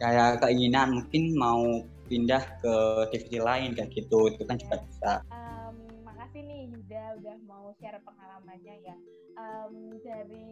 kayak 0.00 0.40
keinginan 0.40 1.02
mungkin 1.02 1.36
mau 1.36 1.84
pindah 2.08 2.40
ke 2.64 2.74
divisi 3.12 3.38
lain 3.38 3.76
kayak 3.76 3.92
gitu 3.92 4.32
itu 4.32 4.42
kan 4.48 4.56
juga 4.56 4.80
bisa. 4.80 5.12
Um, 5.28 5.76
makasih 6.08 6.40
nih 6.48 6.72
Yuda 6.72 7.20
udah 7.20 7.36
mau 7.44 7.70
share 7.76 8.00
pengalamannya 8.00 8.74
ya. 8.80 8.96
Um, 9.38 9.94
dari 10.02 10.50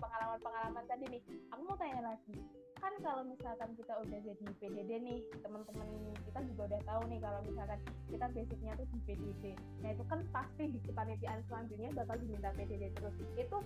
pengalaman-pengalaman 0.00 0.84
tadi 0.88 1.04
nih, 1.12 1.22
aku 1.52 1.60
mau 1.66 1.76
tanya 1.76 2.00
lagi 2.14 2.40
kan 2.80 2.92
kalau 3.00 3.22
misalkan 3.24 3.70
kita 3.74 3.92
udah 3.96 4.18
jadi 4.20 4.46
PDD 4.60 4.90
nih 5.00 5.18
teman-teman 5.40 5.88
kita 6.28 6.40
juga 6.52 6.62
udah 6.74 6.80
tahu 6.84 7.02
nih 7.08 7.20
kalau 7.24 7.40
misalkan 7.48 7.80
kita 8.12 8.26
basicnya 8.30 8.72
tuh 8.76 8.86
di 8.92 8.98
PDD 9.08 9.44
nah 9.80 9.90
itu 9.92 10.04
kan 10.06 10.20
pasti 10.30 10.64
di 10.68 10.78
kepanitiaan 10.84 11.40
selanjutnya 11.48 11.90
bakal 11.96 12.16
diminta 12.20 12.50
PDD 12.56 12.92
terus. 12.96 13.14
Itu 13.36 13.58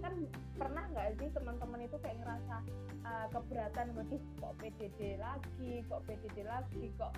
kan 0.00 0.14
pernah 0.56 0.84
nggak 0.94 1.08
sih 1.20 1.28
teman-teman 1.34 1.80
itu 1.84 1.96
kayak 2.00 2.16
ngerasa 2.22 2.56
uh, 3.04 3.26
keberatan 3.34 3.86
waduh 3.98 4.22
kok 4.40 4.54
PDD 4.62 5.20
lagi 5.20 5.72
kok 5.90 6.00
PDD 6.08 6.36
lagi 6.46 6.84
kok 6.96 7.12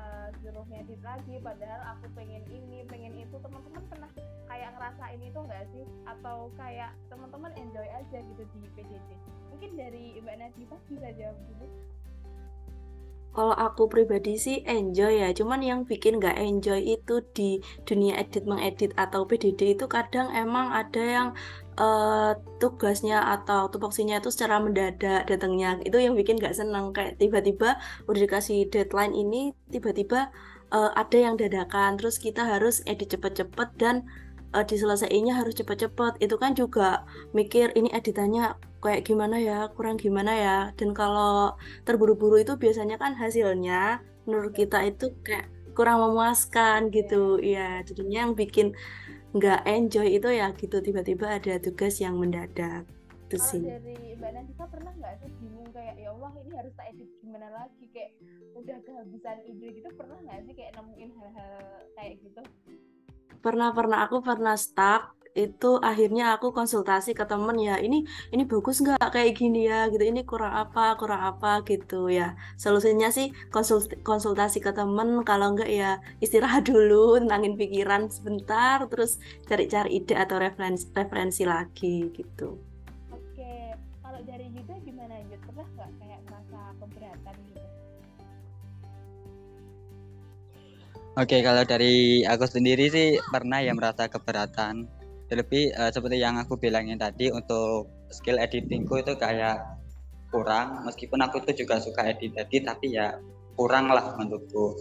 uh, 0.00 0.28
suruh 0.42 0.66
lagi 1.04 1.34
padahal 1.44 1.80
aku 1.94 2.06
pengen 2.16 2.42
ini 2.50 2.82
pengen 2.88 3.14
itu. 3.14 3.36
Teman-teman 3.38 3.82
pernah 3.86 4.10
kayak 4.50 4.74
ngerasain 4.74 5.20
itu 5.22 5.38
nggak 5.38 5.64
sih? 5.70 5.84
Atau 6.08 6.50
kayak 6.58 6.90
teman-teman 7.12 7.52
enjoy 7.54 7.86
aja 7.86 8.18
gitu 8.18 8.42
di 8.56 8.60
PDD 8.74 9.10
mungkin 9.56 9.72
dari 9.72 10.20
Mbak 10.20 10.36
Nadifa 10.36 10.76
bisa 10.84 11.08
jawab 11.16 11.36
dulu 11.48 11.66
kalau 13.36 13.52
aku 13.52 13.84
pribadi 13.92 14.40
sih 14.40 14.64
enjoy 14.64 15.20
ya, 15.20 15.28
cuman 15.36 15.60
yang 15.60 15.80
bikin 15.84 16.16
nggak 16.16 16.40
enjoy 16.40 16.80
itu 16.80 17.20
di 17.36 17.60
dunia 17.84 18.16
edit 18.16 18.48
mengedit 18.48 18.96
atau 18.96 19.28
PDD 19.28 19.76
itu 19.76 19.84
kadang 19.84 20.32
emang 20.32 20.72
ada 20.72 21.02
yang 21.04 21.28
uh, 21.76 22.32
tugasnya 22.56 23.20
atau 23.36 23.68
tupoksinya 23.68 24.24
itu 24.24 24.32
secara 24.32 24.56
mendadak 24.56 25.28
datangnya. 25.28 25.76
Itu 25.84 26.00
yang 26.00 26.16
bikin 26.16 26.40
nggak 26.40 26.56
seneng 26.56 26.96
kayak 26.96 27.20
tiba-tiba 27.20 27.76
udah 28.08 28.20
dikasih 28.24 28.72
deadline 28.72 29.12
ini 29.12 29.52
tiba-tiba 29.68 30.32
uh, 30.72 30.90
ada 30.96 31.18
yang 31.20 31.36
dadakan 31.36 32.00
terus 32.00 32.16
kita 32.16 32.40
harus 32.40 32.80
edit 32.88 33.12
cepet-cepet 33.12 33.68
dan 33.76 34.08
uh, 34.56 34.64
diselesaikannya 34.64 35.36
harus 35.36 35.54
cepet-cepet 35.60 36.24
itu 36.24 36.36
kan 36.40 36.56
juga 36.56 37.04
mikir 37.36 37.76
ini 37.76 37.92
editannya 37.92 38.56
kayak 38.80 39.04
gimana 39.04 39.36
ya 39.36 39.68
kurang 39.76 40.00
gimana 40.00 40.32
ya. 40.32 40.58
Dan 40.80 40.96
kalau 40.96 41.60
terburu-buru 41.84 42.40
itu 42.40 42.56
biasanya 42.56 42.96
kan 42.96 43.12
hasilnya 43.12 44.00
menurut 44.24 44.56
kita 44.56 44.80
itu 44.88 45.12
kayak 45.20 45.52
kurang 45.76 46.00
memuaskan 46.00 46.88
gitu. 46.88 47.36
Ya 47.44 47.84
jadinya 47.84 48.24
yang 48.24 48.32
bikin 48.32 48.72
nggak 49.36 49.68
enjoy 49.68 50.08
itu 50.16 50.28
ya 50.32 50.48
gitu 50.56 50.80
tiba-tiba 50.80 51.36
ada 51.36 51.60
tugas 51.60 52.00
yang 52.00 52.16
mendadak. 52.16 52.88
Itu 53.26 53.36
sih. 53.42 53.60
dari 53.60 54.14
Mbak 54.16 54.30
Nandita 54.32 54.64
pernah 54.70 54.92
nggak 54.96 55.14
sih 55.18 55.30
bingung 55.42 55.68
kayak 55.74 55.98
ya 55.98 56.14
Allah 56.14 56.30
ini 56.40 56.52
harus 56.54 56.72
tak 56.78 56.86
edit 56.94 57.10
gimana 57.20 57.48
lagi? 57.52 57.84
Kayak 57.90 58.10
udah 58.56 58.78
kehabisan 58.86 59.38
ide 59.44 59.68
gitu 59.82 59.88
pernah 59.98 60.16
nggak 60.24 60.38
sih 60.48 60.54
kayak 60.56 60.72
nemuin 60.78 61.10
hal-hal 61.20 61.54
kayak 61.98 62.14
gitu 62.24 62.42
pernah 63.46 63.70
pernah. 63.70 63.98
Aku 64.06 64.16
pernah 64.26 64.58
stuck. 64.58 65.14
Itu 65.36 65.76
akhirnya 65.84 66.32
aku 66.32 66.48
konsultasi 66.56 67.12
ke 67.12 67.28
temen 67.28 67.60
ya 67.60 67.76
ini 67.76 68.08
ini 68.32 68.48
bagus 68.48 68.80
nggak 68.80 69.12
kayak 69.14 69.36
gini 69.36 69.68
ya? 69.70 69.86
Gitu. 69.92 70.00
Ini 70.00 70.24
kurang 70.24 70.50
apa 70.56 70.96
kurang 70.96 71.22
apa? 71.30 71.60
Gitu 71.62 72.08
ya. 72.08 72.34
Solusinya 72.56 73.12
sih 73.12 73.30
konsultasi, 73.54 74.00
konsultasi 74.00 74.58
ke 74.64 74.72
temen. 74.72 75.22
Kalau 75.28 75.52
enggak 75.52 75.70
ya 75.70 76.00
istirahat 76.24 76.64
dulu 76.72 77.20
tenangin 77.20 77.54
pikiran 77.60 78.08
sebentar 78.08 78.80
terus 78.88 79.20
cari-cari 79.44 80.00
ide 80.00 80.16
atau 80.16 80.40
referensi 80.40 80.88
referensi 80.96 81.42
lagi 81.44 82.08
gitu. 82.16 82.56
Oke. 83.12 83.76
Kalau 84.00 84.20
dari 84.24 84.48
juga 84.56 84.74
gimana 84.80 85.20
Yud 85.20 85.35
Oke, 91.16 91.40
kalau 91.40 91.64
dari 91.64 92.20
aku 92.28 92.44
sendiri 92.44 92.92
sih 92.92 93.16
pernah 93.32 93.64
ya 93.64 93.72
merasa 93.72 94.04
keberatan. 94.04 94.84
Terlebih 95.32 95.72
uh, 95.72 95.88
seperti 95.88 96.20
yang 96.20 96.36
aku 96.36 96.60
bilangin 96.60 97.00
tadi 97.00 97.32
untuk 97.32 97.88
skill 98.12 98.36
editingku 98.36 99.00
itu 99.00 99.16
kayak 99.16 99.64
kurang. 100.28 100.84
Meskipun 100.84 101.24
aku 101.24 101.40
itu 101.40 101.64
juga 101.64 101.80
suka 101.80 102.04
edit 102.04 102.36
edit 102.36 102.68
tapi 102.68 103.00
ya 103.00 103.16
kurang 103.56 103.88
lah 103.88 104.12
menurutku. 104.20 104.76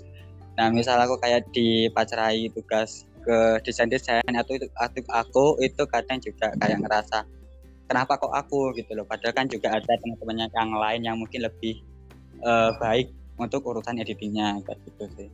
Nah 0.60 0.68
misal 0.76 1.00
aku 1.00 1.16
kayak 1.24 1.48
dipacarai 1.56 2.52
tugas 2.52 3.08
ke 3.24 3.64
desain 3.64 3.88
desain 3.88 4.28
atau 4.36 4.60
itu 4.60 4.68
aku 5.08 5.56
itu 5.64 5.88
kadang 5.88 6.20
juga 6.20 6.52
kayak 6.60 6.84
ngerasa 6.84 7.24
kenapa 7.88 8.20
kok 8.20 8.36
aku? 8.36 8.76
gitu 8.76 8.92
loh. 8.92 9.08
Padahal 9.08 9.32
kan 9.32 9.48
juga 9.48 9.72
ada 9.72 9.94
teman-teman 10.04 10.52
yang 10.52 10.72
lain 10.76 11.00
yang 11.00 11.16
mungkin 11.16 11.48
lebih 11.48 11.80
uh, 12.44 12.76
baik 12.76 13.08
untuk 13.40 13.64
urusan 13.64 14.04
editingnya 14.04 14.60
kayak 14.68 14.84
gitu 14.84 15.08
sih 15.16 15.32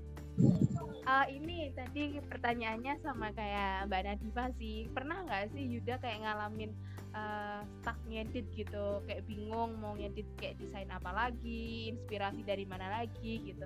uh, 1.05 1.25
ini 1.29 1.73
tadi 1.73 2.17
pertanyaannya 2.21 2.93
sama 3.01 3.33
kayak 3.33 3.89
Mbak 3.89 4.01
Nadifa 4.05 4.45
sih. 4.57 4.89
Pernah 4.91 5.25
nggak 5.25 5.53
sih 5.53 5.63
Yuda 5.77 5.97
kayak 6.01 6.21
ngalamin 6.25 6.71
uh, 7.13 7.61
stuck 7.81 7.97
ngedit 8.07 8.45
gitu, 8.53 9.01
kayak 9.05 9.25
bingung 9.25 9.77
mau 9.81 9.97
ngedit 9.97 10.27
kayak 10.37 10.57
desain 10.61 10.89
apa 10.89 11.11
lagi, 11.11 11.93
inspirasi 11.93 12.41
dari 12.45 12.65
mana 12.65 13.01
lagi 13.01 13.41
gitu? 13.53 13.65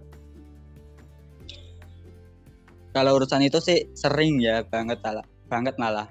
Kalau 2.95 3.11
urusan 3.19 3.43
itu 3.43 3.59
sih 3.59 3.91
sering 3.91 4.39
ya 4.39 4.63
banget 4.63 5.03
banget 5.51 5.75
malah. 5.75 6.07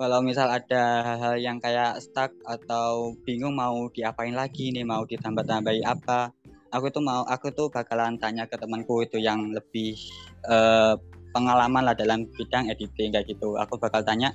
Kalau 0.00 0.24
misal 0.24 0.48
ada 0.48 1.04
hal-hal 1.04 1.36
yang 1.36 1.60
kayak 1.60 2.00
stuck 2.00 2.32
atau 2.48 3.12
bingung 3.20 3.52
mau 3.52 3.84
diapain 3.92 4.32
lagi 4.32 4.72
nih, 4.72 4.80
mau 4.80 5.04
ditambah-tambahi 5.04 5.84
apa, 5.84 6.32
aku 6.70 6.86
tuh 6.94 7.02
mau 7.02 7.26
aku 7.26 7.50
tuh 7.50 7.66
bakalan 7.68 8.16
tanya 8.16 8.46
ke 8.46 8.54
temanku 8.54 9.02
itu 9.02 9.18
yang 9.18 9.50
lebih 9.50 9.98
uh, 10.46 10.94
pengalaman 11.34 11.86
lah 11.86 11.94
dalam 11.94 12.26
bidang 12.34 12.70
editing 12.70 13.14
kayak 13.14 13.26
gitu. 13.26 13.58
Aku 13.58 13.78
bakal 13.78 14.02
tanya 14.02 14.34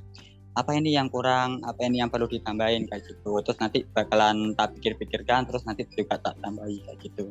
apa 0.56 0.72
ini 0.76 0.96
yang 0.96 1.12
kurang? 1.12 1.60
Apa 1.68 1.88
ini 1.88 2.00
yang 2.00 2.12
perlu 2.12 2.28
ditambahin? 2.28 2.88
Kayak 2.88 3.12
gitu. 3.12 3.40
Terus 3.44 3.58
nanti 3.60 3.84
bakalan 3.88 4.56
tak 4.56 4.76
pikir-pikirkan 4.80 5.48
terus 5.48 5.64
nanti 5.68 5.84
juga 5.92 6.20
tak 6.20 6.36
tambahin 6.40 6.80
kayak 6.88 7.00
gitu. 7.04 7.28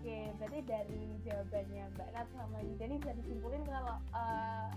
Oke 0.00 0.18
berarti 0.40 0.60
dari 0.64 1.02
jawabannya 1.24 1.84
Mbak 1.96 2.08
Nat 2.12 2.28
sama 2.36 2.58
jadi 2.80 2.94
bisa 3.00 3.12
disimpulin 3.16 3.62
kalau 3.68 3.96
uh, 4.12 4.68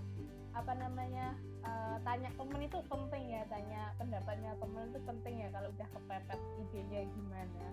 apa 0.56 0.72
namanya 0.80 1.36
uh, 1.68 2.00
tanya 2.08 2.32
temen 2.40 2.64
itu 2.64 2.80
penting 2.88 3.24
ya 3.28 3.44
tanya 3.52 3.92
pendapatnya 4.00 4.56
temen 4.56 4.88
itu 4.88 5.00
penting 5.04 5.36
ya 5.44 5.48
kalau 5.52 5.68
udah 5.68 5.88
kepepet 5.92 6.40
idenya 6.64 7.02
gimana 7.12 7.66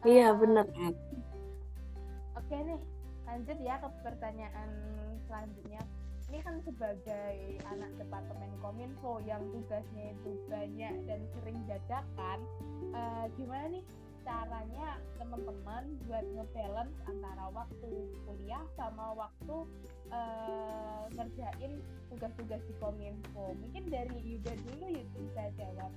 Iya 0.00 0.32
benar. 0.32 0.64
Oke 2.32 2.56
nih, 2.56 2.80
lanjut 3.28 3.58
ya 3.60 3.76
ke 3.84 3.88
pertanyaan 4.00 4.70
selanjutnya. 5.28 5.82
Ini 6.30 6.38
kan 6.46 6.62
sebagai 6.62 7.58
anak 7.68 7.90
departemen 7.98 8.54
kominfo 8.62 9.18
yang 9.26 9.42
tugasnya 9.50 10.14
itu 10.14 10.30
banyak 10.46 10.94
dan 11.04 11.20
sering 11.34 11.58
dadakan, 11.66 12.38
uh, 12.94 13.26
gimana 13.34 13.66
nih 13.76 13.84
caranya 14.22 15.00
teman-teman 15.18 15.84
buat 16.06 16.22
ngebalance 16.22 16.96
antara 17.08 17.44
waktu 17.50 17.90
kuliah 18.24 18.62
sama 18.78 19.16
waktu 19.18 19.56
uh, 20.14 21.02
ngerjain 21.18 21.82
tugas-tugas 22.14 22.62
di 22.62 22.74
kominfo. 22.78 23.52
Mungkin 23.58 23.90
dari 23.90 24.16
Yuda 24.22 24.54
dulu 24.64 24.86
Yuda 24.86 25.18
bisa 25.18 25.42
jawab. 25.58 25.90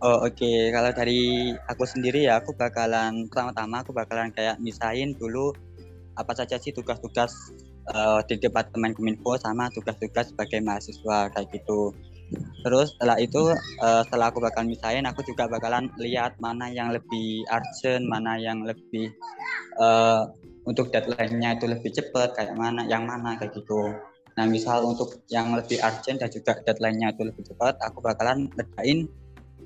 Oh 0.00 0.24
oke, 0.24 0.32
okay. 0.32 0.72
kalau 0.72 0.96
dari 0.96 1.52
aku 1.68 1.84
sendiri 1.84 2.24
ya, 2.24 2.40
aku 2.40 2.56
bakalan 2.56 3.28
pertama-tama 3.28 3.84
aku 3.84 3.92
bakalan 3.92 4.32
kayak 4.32 4.56
misahin 4.56 5.12
dulu 5.12 5.52
apa 6.16 6.32
saja 6.32 6.56
sih 6.56 6.72
tugas-tugas 6.72 7.52
uh, 7.92 8.24
di 8.24 8.40
departemen 8.40 8.96
kominfo 8.96 9.36
sama 9.36 9.68
tugas-tugas 9.76 10.32
sebagai 10.32 10.64
mahasiswa 10.64 11.28
kayak 11.36 11.52
gitu. 11.52 11.92
Terus 12.64 12.96
setelah 12.96 13.20
itu 13.20 13.52
uh, 13.84 14.00
setelah 14.08 14.32
aku 14.32 14.40
bakal 14.40 14.64
misahin, 14.64 15.04
aku 15.04 15.20
juga 15.20 15.52
bakalan 15.52 15.92
lihat 16.00 16.40
mana 16.40 16.72
yang 16.72 16.96
lebih 16.96 17.44
urgent, 17.52 18.08
mana 18.08 18.40
yang 18.40 18.64
lebih 18.64 19.12
uh, 19.76 20.32
untuk 20.64 20.88
deadline-nya 20.96 21.60
itu 21.60 21.68
lebih 21.68 21.92
cepat, 21.92 22.40
kayak 22.40 22.56
mana, 22.56 22.88
yang 22.88 23.04
mana 23.04 23.36
kayak 23.36 23.52
gitu. 23.52 23.92
Nah 24.40 24.48
misal 24.48 24.80
untuk 24.80 25.20
yang 25.28 25.52
lebih 25.52 25.76
urgent 25.84 26.24
dan 26.24 26.32
juga 26.32 26.56
deadline-nya 26.64 27.12
itu 27.12 27.28
lebih 27.28 27.44
cepat, 27.52 27.76
aku 27.84 28.00
bakalan 28.00 28.48
ngerjain 28.56 29.12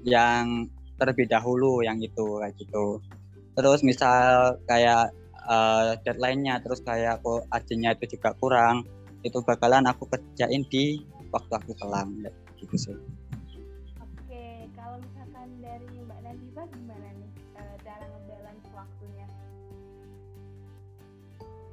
yang 0.05 0.69
terlebih 1.01 1.27
dahulu 1.27 1.83
yang 1.83 1.99
itu 1.99 2.39
kayak 2.39 2.55
gitu. 2.61 3.03
Terus 3.57 3.81
misal 3.83 4.57
kayak 4.69 5.11
uh, 5.49 5.97
deadline-nya 6.05 6.61
terus 6.63 6.81
kayak 6.85 7.21
aku 7.21 7.43
ajinya 7.53 7.93
itu 7.97 8.17
juga 8.19 8.37
kurang 8.39 8.85
itu 9.25 9.41
bakalan 9.41 9.89
aku 9.89 10.05
kerjain 10.05 10.63
di 10.69 11.01
waktu 11.33 11.53
aku 11.57 11.73
kelam 11.81 12.21
gitu 12.61 12.77
sih. 12.77 12.97
Oke 13.99 14.69
kalau 14.77 15.01
misalkan 15.01 15.49
dari 15.65 15.89
Mbak 16.05 16.19
Nadifa 16.21 16.63
gimana 16.69 17.09
nih 17.17 17.31
uh, 17.57 17.75
cara 17.81 18.05
ngebalance 18.05 18.69
waktunya? 18.77 19.27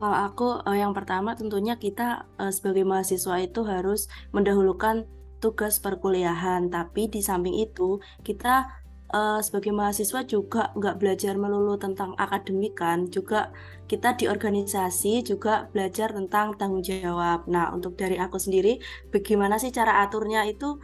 Kalau 0.02 0.18
aku 0.18 0.48
uh, 0.64 0.78
yang 0.80 0.96
pertama 0.96 1.36
tentunya 1.36 1.76
kita 1.76 2.26
uh, 2.40 2.50
sebagai 2.50 2.88
mahasiswa 2.88 3.36
itu 3.44 3.62
harus 3.68 4.08
mendahulukan 4.32 5.06
tugas 5.42 5.82
perkuliahan, 5.82 6.70
tapi 6.70 7.10
di 7.10 7.20
samping 7.20 7.58
itu 7.58 7.98
kita 8.22 8.70
uh, 9.10 9.42
sebagai 9.42 9.74
mahasiswa 9.74 10.22
juga 10.24 10.70
nggak 10.78 10.96
belajar 11.02 11.34
melulu 11.36 11.76
tentang 11.82 12.14
akademik 12.16 12.78
kan, 12.78 13.10
juga 13.10 13.50
kita 13.90 14.16
di 14.16 14.30
organisasi 14.30 15.26
juga 15.26 15.68
belajar 15.74 16.14
tentang 16.14 16.54
tanggung 16.56 16.86
jawab. 16.86 17.50
Nah, 17.50 17.74
untuk 17.74 17.98
dari 17.98 18.22
aku 18.22 18.38
sendiri, 18.38 18.78
bagaimana 19.10 19.58
sih 19.58 19.74
cara 19.74 20.06
aturnya 20.06 20.46
itu? 20.46 20.78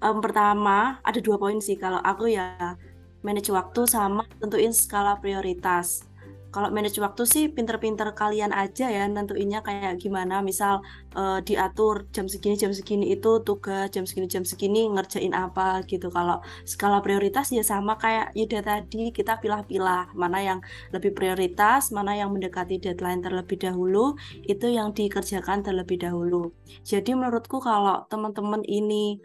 Um, 0.00 0.24
pertama, 0.24 1.02
ada 1.04 1.20
dua 1.20 1.36
poin 1.36 1.60
sih. 1.60 1.76
Kalau 1.76 2.00
aku 2.00 2.32
ya 2.32 2.78
manage 3.20 3.52
waktu 3.52 3.84
sama 3.84 4.24
tentuin 4.40 4.72
skala 4.72 5.20
prioritas 5.20 6.07
kalau 6.48 6.72
manage 6.72 6.96
waktu 6.96 7.22
sih 7.28 7.44
pinter-pinter 7.52 8.16
kalian 8.16 8.56
aja 8.56 8.88
ya 8.88 9.04
nentuinnya 9.04 9.60
kayak 9.60 10.00
gimana. 10.00 10.40
Misal 10.40 10.80
uh, 11.12 11.38
diatur 11.44 12.08
jam 12.08 12.24
segini 12.24 12.56
jam 12.56 12.72
segini 12.72 13.12
itu 13.12 13.44
tugas 13.44 13.92
jam 13.92 14.08
segini 14.08 14.28
jam 14.28 14.44
segini 14.48 14.88
ngerjain 14.88 15.36
apa 15.36 15.84
gitu. 15.84 16.08
Kalau 16.08 16.40
skala 16.64 17.04
prioritas 17.04 17.52
ya 17.52 17.60
sama 17.60 18.00
kayak 18.00 18.32
Yuda 18.32 18.60
tadi 18.64 19.12
kita 19.12 19.36
pilah-pilah 19.42 20.16
mana 20.16 20.38
yang 20.40 20.58
lebih 20.94 21.12
prioritas 21.12 21.92
mana 21.92 22.16
yang 22.16 22.32
mendekati 22.32 22.80
deadline 22.80 23.20
terlebih 23.20 23.60
dahulu 23.60 24.16
itu 24.48 24.66
yang 24.72 24.96
dikerjakan 24.96 25.60
terlebih 25.60 26.00
dahulu. 26.00 26.52
Jadi 26.80 27.12
menurutku 27.12 27.60
kalau 27.60 28.08
teman-teman 28.08 28.64
ini 28.64 29.20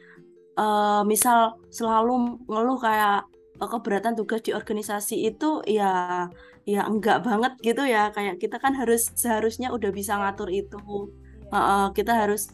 uh, 0.57 1.01
misal 1.07 1.57
selalu 1.73 2.39
ngeluh 2.45 2.79
kayak 2.81 3.25
eh, 3.61 3.69
keberatan 3.69 4.13
tugas 4.17 4.41
di 4.45 4.51
organisasi 4.51 5.29
itu 5.29 5.61
ya 5.65 6.27
ya 6.63 6.87
enggak 6.87 7.27
banget 7.27 7.53
gitu 7.59 7.83
ya 7.83 8.11
kayak 8.15 8.39
kita 8.39 8.55
kan 8.55 8.71
harus 8.75 9.11
seharusnya 9.19 9.71
udah 9.75 9.91
bisa 9.91 10.15
ngatur 10.15 10.47
itu. 10.47 10.79
Uh, 11.51 11.55
uh, 11.55 11.85
kita 11.91 12.15
harus 12.15 12.49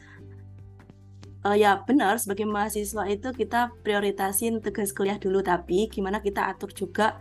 uh, 1.45 1.55
ya 1.55 1.85
benar 1.85 2.17
sebagai 2.17 2.49
mahasiswa 2.49 3.05
itu 3.07 3.29
kita 3.31 3.71
prioritasin 3.85 4.59
tugas 4.59 4.91
kuliah 4.91 5.21
dulu 5.21 5.39
tapi 5.45 5.87
gimana 5.87 6.19
kita 6.19 6.49
atur 6.51 6.73
juga 6.73 7.15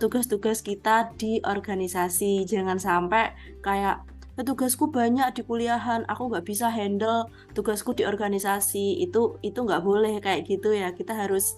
tugas-tugas 0.00 0.60
uh, 0.60 0.64
kita 0.64 1.12
di 1.14 1.38
organisasi. 1.44 2.48
Jangan 2.48 2.80
sampai 2.80 3.36
kayak 3.60 4.02
ya, 4.36 4.42
tugasku 4.42 4.88
banyak 4.88 5.28
di 5.36 5.42
kuliahan 5.44 6.08
aku 6.08 6.32
nggak 6.32 6.44
bisa 6.48 6.72
handle 6.72 7.28
tugasku 7.54 7.94
di 7.94 8.02
organisasi. 8.02 8.98
Itu 8.98 9.38
itu 9.46 9.62
nggak 9.62 9.84
boleh 9.84 10.18
kayak 10.24 10.48
gitu 10.48 10.72
ya. 10.72 10.90
Kita 10.96 11.12
harus 11.14 11.54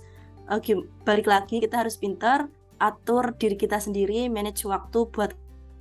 uh, 0.50 0.60
balik 1.06 1.30
lagi 1.30 1.62
kita 1.62 1.86
harus 1.86 1.96
pintar 1.96 2.50
atur 2.78 3.34
diri 3.34 3.58
kita 3.58 3.82
sendiri, 3.82 4.30
manage 4.30 4.66
waktu 4.66 5.06
buat 5.10 5.34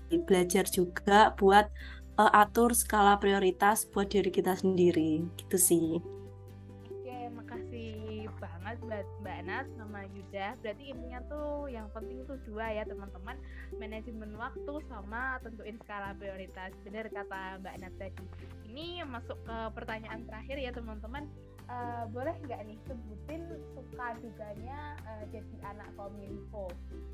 belajar 0.08 0.66
juga, 0.70 1.34
buat 1.38 1.70
uh, 2.18 2.32
atur 2.34 2.74
skala 2.74 3.22
prioritas 3.22 3.86
buat 3.86 4.10
diri 4.10 4.34
kita 4.34 4.58
sendiri, 4.58 5.26
gitu 5.38 5.58
sih. 5.58 6.02
Oke, 6.90 7.18
makasih 7.36 8.28
banget 8.42 8.78
Mbak, 8.84 9.04
Mbak 9.22 9.40
Nas 9.46 9.68
sama 9.78 10.00
Yuda. 10.12 10.56
Berarti 10.64 10.84
intinya 10.90 11.20
tuh 11.30 11.70
yang 11.70 11.88
penting 11.94 12.24
tuh 12.26 12.40
dua 12.48 12.72
ya 12.72 12.84
teman-teman, 12.88 13.38
manajemen 13.78 14.32
waktu 14.40 14.74
sama 14.88 15.38
tentuin 15.44 15.78
skala 15.84 16.16
prioritas. 16.16 16.72
Benar 16.88 17.12
kata 17.12 17.62
Mbak 17.62 17.76
Nas 17.84 17.96
tadi. 18.00 18.24
Ini 18.68 19.04
masuk 19.08 19.38
ke 19.44 19.58
pertanyaan 19.74 20.24
terakhir 20.28 20.58
ya 20.60 20.72
teman-teman 20.74 21.28
uh, 21.68 22.04
boleh 22.12 22.36
nggak 22.48 22.62
nih 22.68 22.78
sebutin 22.88 23.42
suka 23.76 24.08
duganya 24.24 24.96
uh, 25.08 25.24
jadi 25.32 25.56
anak 25.76 25.90
kominfo? 25.96 26.72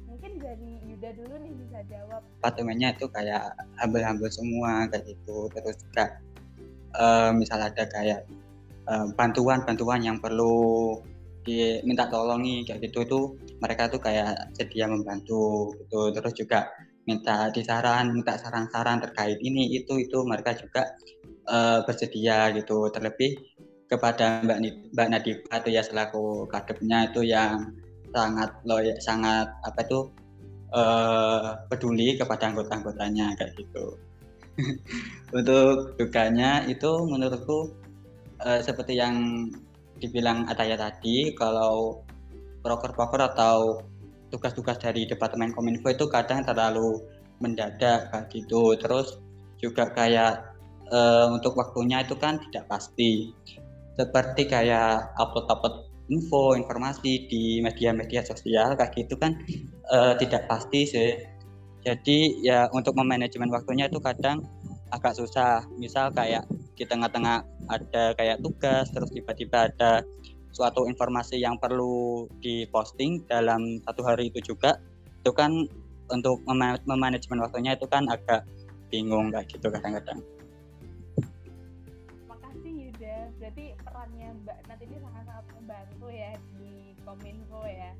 Mungkin 0.10 0.42
dari 0.42 0.82
Yuda 0.88 1.10
dulu 1.18 1.34
nih 1.42 1.54
bisa 1.58 1.80
jawab. 1.90 2.22
Patungannya 2.42 2.94
itu 2.94 3.06
kayak 3.10 3.54
hambel-hambel 3.82 4.30
semua 4.30 4.88
kayak 4.90 5.10
gitu. 5.10 5.50
Terus 5.54 5.76
juga 5.90 6.06
uh, 6.98 7.30
misal 7.34 7.60
ada 7.62 7.84
kayak 7.90 8.26
bantuan-bantuan 9.16 10.04
uh, 10.04 10.06
yang 10.12 10.18
perlu 10.20 11.00
diminta 11.44 12.08
tolongi 12.12 12.68
kayak 12.68 12.88
gitu 12.88 13.04
itu 13.04 13.20
mereka 13.60 13.88
tuh 13.92 14.00
kayak 14.00 14.56
sedia 14.56 14.88
membantu 14.88 15.76
gitu. 15.84 16.12
Terus 16.16 16.34
juga 16.36 16.60
minta 17.04 17.52
disaran 17.52 18.16
minta 18.16 18.40
saran-saran 18.40 19.04
terkait 19.04 19.36
ini 19.44 19.76
itu 19.76 20.00
itu 20.00 20.24
mereka 20.24 20.56
juga 20.56 20.96
uh, 21.48 21.84
bersedia 21.84 22.52
gitu. 22.56 22.88
Terlebih 22.92 23.36
kepada 23.94 24.42
Mbak 24.42 24.90
Mbak 24.98 25.08
Nadifa 25.14 25.54
itu 25.62 25.70
ya 25.70 25.86
selaku 25.86 26.50
kadepnya 26.50 27.14
itu 27.14 27.22
yang 27.22 27.78
sangat 28.10 28.50
loyal 28.66 28.98
sangat 28.98 29.50
apa 29.62 29.80
itu 29.86 30.10
uh, 30.74 31.62
peduli 31.70 32.18
kepada 32.18 32.50
anggota-anggotanya 32.50 33.38
kayak 33.38 33.54
gitu. 33.58 33.98
Untuk 35.38 35.98
dukanya 35.98 36.66
itu 36.66 36.90
menurutku 37.06 37.74
uh, 38.42 38.62
seperti 38.62 38.98
yang 38.98 39.50
dibilang 40.02 40.50
Ataya 40.50 40.78
tadi 40.78 41.34
kalau 41.38 42.02
proker-proker 42.66 43.22
atau 43.34 43.82
tugas-tugas 44.34 44.82
dari 44.82 45.06
Departemen 45.06 45.54
Kominfo 45.54 45.94
itu 45.94 46.10
kadang 46.10 46.42
terlalu 46.42 47.02
mendadak 47.38 48.10
kayak 48.10 48.30
gitu. 48.34 48.74
Terus 48.78 49.22
juga 49.62 49.90
kayak 49.94 50.54
uh, 50.90 51.34
untuk 51.34 51.54
waktunya 51.56 52.02
itu 52.02 52.18
kan 52.18 52.42
tidak 52.50 52.66
pasti. 52.68 53.32
Seperti 53.94 54.50
kayak 54.50 55.14
upload-upload 55.22 55.90
info, 56.12 56.58
informasi 56.58 57.30
di 57.32 57.64
media-media 57.64 58.26
sosial 58.26 58.76
kayak 58.76 58.92
gitu 58.98 59.16
kan 59.16 59.38
uh, 59.94 60.14
tidak 60.20 60.50
pasti 60.50 60.84
sih. 60.84 61.12
Jadi 61.84 62.44
ya 62.44 62.72
untuk 62.72 62.96
memanajemen 62.96 63.52
waktunya 63.52 63.88
itu 63.92 64.00
kadang 64.00 64.44
agak 64.92 65.18
susah. 65.18 65.64
Misal 65.76 66.12
kayak 66.16 66.48
di 66.74 66.84
tengah-tengah 66.88 67.44
ada 67.70 68.04
kayak 68.18 68.42
tugas, 68.42 68.90
terus 68.92 69.12
tiba-tiba 69.12 69.70
ada 69.72 70.02
suatu 70.54 70.86
informasi 70.86 71.42
yang 71.42 71.58
perlu 71.58 72.30
diposting 72.40 73.26
dalam 73.26 73.82
satu 73.84 74.06
hari 74.06 74.30
itu 74.30 74.54
juga, 74.54 74.78
itu 75.22 75.32
kan 75.34 75.52
untuk 76.14 76.46
memanajemen 76.86 77.42
waktunya 77.42 77.74
itu 77.74 77.90
kan 77.90 78.06
agak 78.06 78.46
bingung 78.94 79.34
kayak 79.34 79.50
gitu 79.50 79.68
kadang-kadang. 79.74 80.22
Perannya 84.04 84.36
Mbak 84.44 84.60
Nat 84.68 84.80
ini 84.84 84.98
sangat-sangat 85.00 85.46
membantu 85.56 86.08
ya 86.12 86.36
di 86.60 86.92
Kominfo 87.08 87.64
ya. 87.64 87.92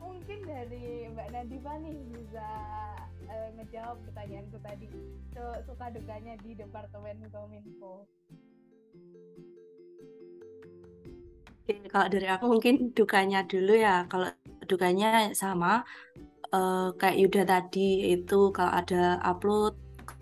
Mungkin 0.00 0.38
dari 0.48 1.12
Mbak 1.12 1.28
Nadifa 1.28 1.76
nih 1.76 1.96
bisa 2.08 2.48
uh, 3.28 3.48
ngejawab 3.60 4.00
pertanyaanku 4.08 4.56
tadi. 4.64 4.88
So, 5.36 5.44
suka 5.68 5.92
dukanya 5.92 6.40
di 6.40 6.56
Departemen 6.56 7.20
Kominfo. 7.28 8.08
Oke, 11.68 11.84
kalau 11.92 12.08
dari 12.08 12.32
aku 12.32 12.48
mungkin 12.48 12.96
dukanya 12.96 13.44
dulu 13.44 13.76
ya. 13.76 14.08
Kalau 14.08 14.32
dukanya 14.64 15.36
sama 15.36 15.84
uh, 16.56 16.96
kayak 16.96 17.20
Yuda 17.20 17.42
tadi 17.44 18.16
itu 18.16 18.48
kalau 18.56 18.72
ada 18.72 19.20
upload 19.20 19.76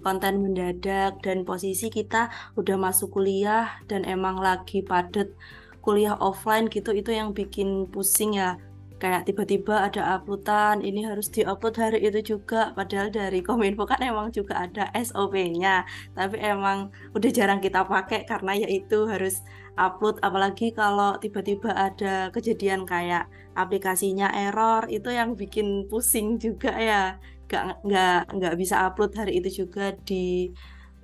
konten 0.05 0.45
mendadak 0.45 1.19
dan 1.25 1.49
posisi 1.49 1.88
kita 1.88 2.29
udah 2.61 2.77
masuk 2.77 3.17
kuliah 3.17 3.81
dan 3.88 4.05
emang 4.05 4.37
lagi 4.37 4.85
padet 4.85 5.33
kuliah 5.81 6.17
offline 6.21 6.69
gitu 6.69 6.93
itu 6.93 7.11
yang 7.11 7.33
bikin 7.33 7.88
pusing 7.88 8.37
ya. 8.37 8.61
Kayak 9.03 9.29
tiba-tiba 9.29 9.85
ada 9.85 10.17
uploadan 10.17 10.81
ini 10.81 11.05
harus 11.05 11.29
diupload 11.29 11.77
hari 11.77 11.99
itu 12.05 12.37
juga. 12.37 12.73
Padahal 12.73 13.12
dari 13.12 13.45
Kominfo 13.45 13.85
kan 13.85 14.01
emang 14.01 14.33
juga 14.33 14.64
ada 14.64 14.88
SOP-nya 14.97 15.85
tapi 16.17 16.40
emang 16.40 16.88
udah 17.12 17.31
jarang 17.33 17.61
kita 17.61 17.85
pakai 17.85 18.25
karena 18.25 18.57
ya 18.57 18.69
itu 18.69 19.05
harus 19.05 19.45
upload. 19.77 20.21
Apalagi 20.25 20.73
kalau 20.73 21.21
tiba-tiba 21.21 21.75
ada 21.75 22.33
kejadian 22.33 22.88
kayak 22.88 23.29
aplikasinya 23.55 24.31
error 24.33 24.87
itu 24.90 25.11
yang 25.12 25.38
bikin 25.38 25.87
pusing 25.90 26.40
juga 26.40 26.75
ya 26.75 27.03
nggak 27.48 27.85
nggak 27.85 28.20
nggak 28.40 28.54
bisa 28.57 28.88
upload 28.88 29.12
hari 29.14 29.38
itu 29.38 29.64
juga 29.64 29.92
di 30.09 30.50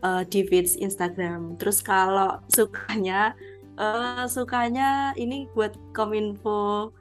uh, 0.00 0.24
di 0.24 0.44
feeds 0.48 0.81
Instagram 0.81 1.61
terus 1.61 1.85
kalau 1.85 2.40
sukanya 2.48 3.37
uh, 3.81 4.24
sukanya 4.29 5.16
ini 5.16 5.48
buat 5.57 5.72
Kominfo 5.96 6.92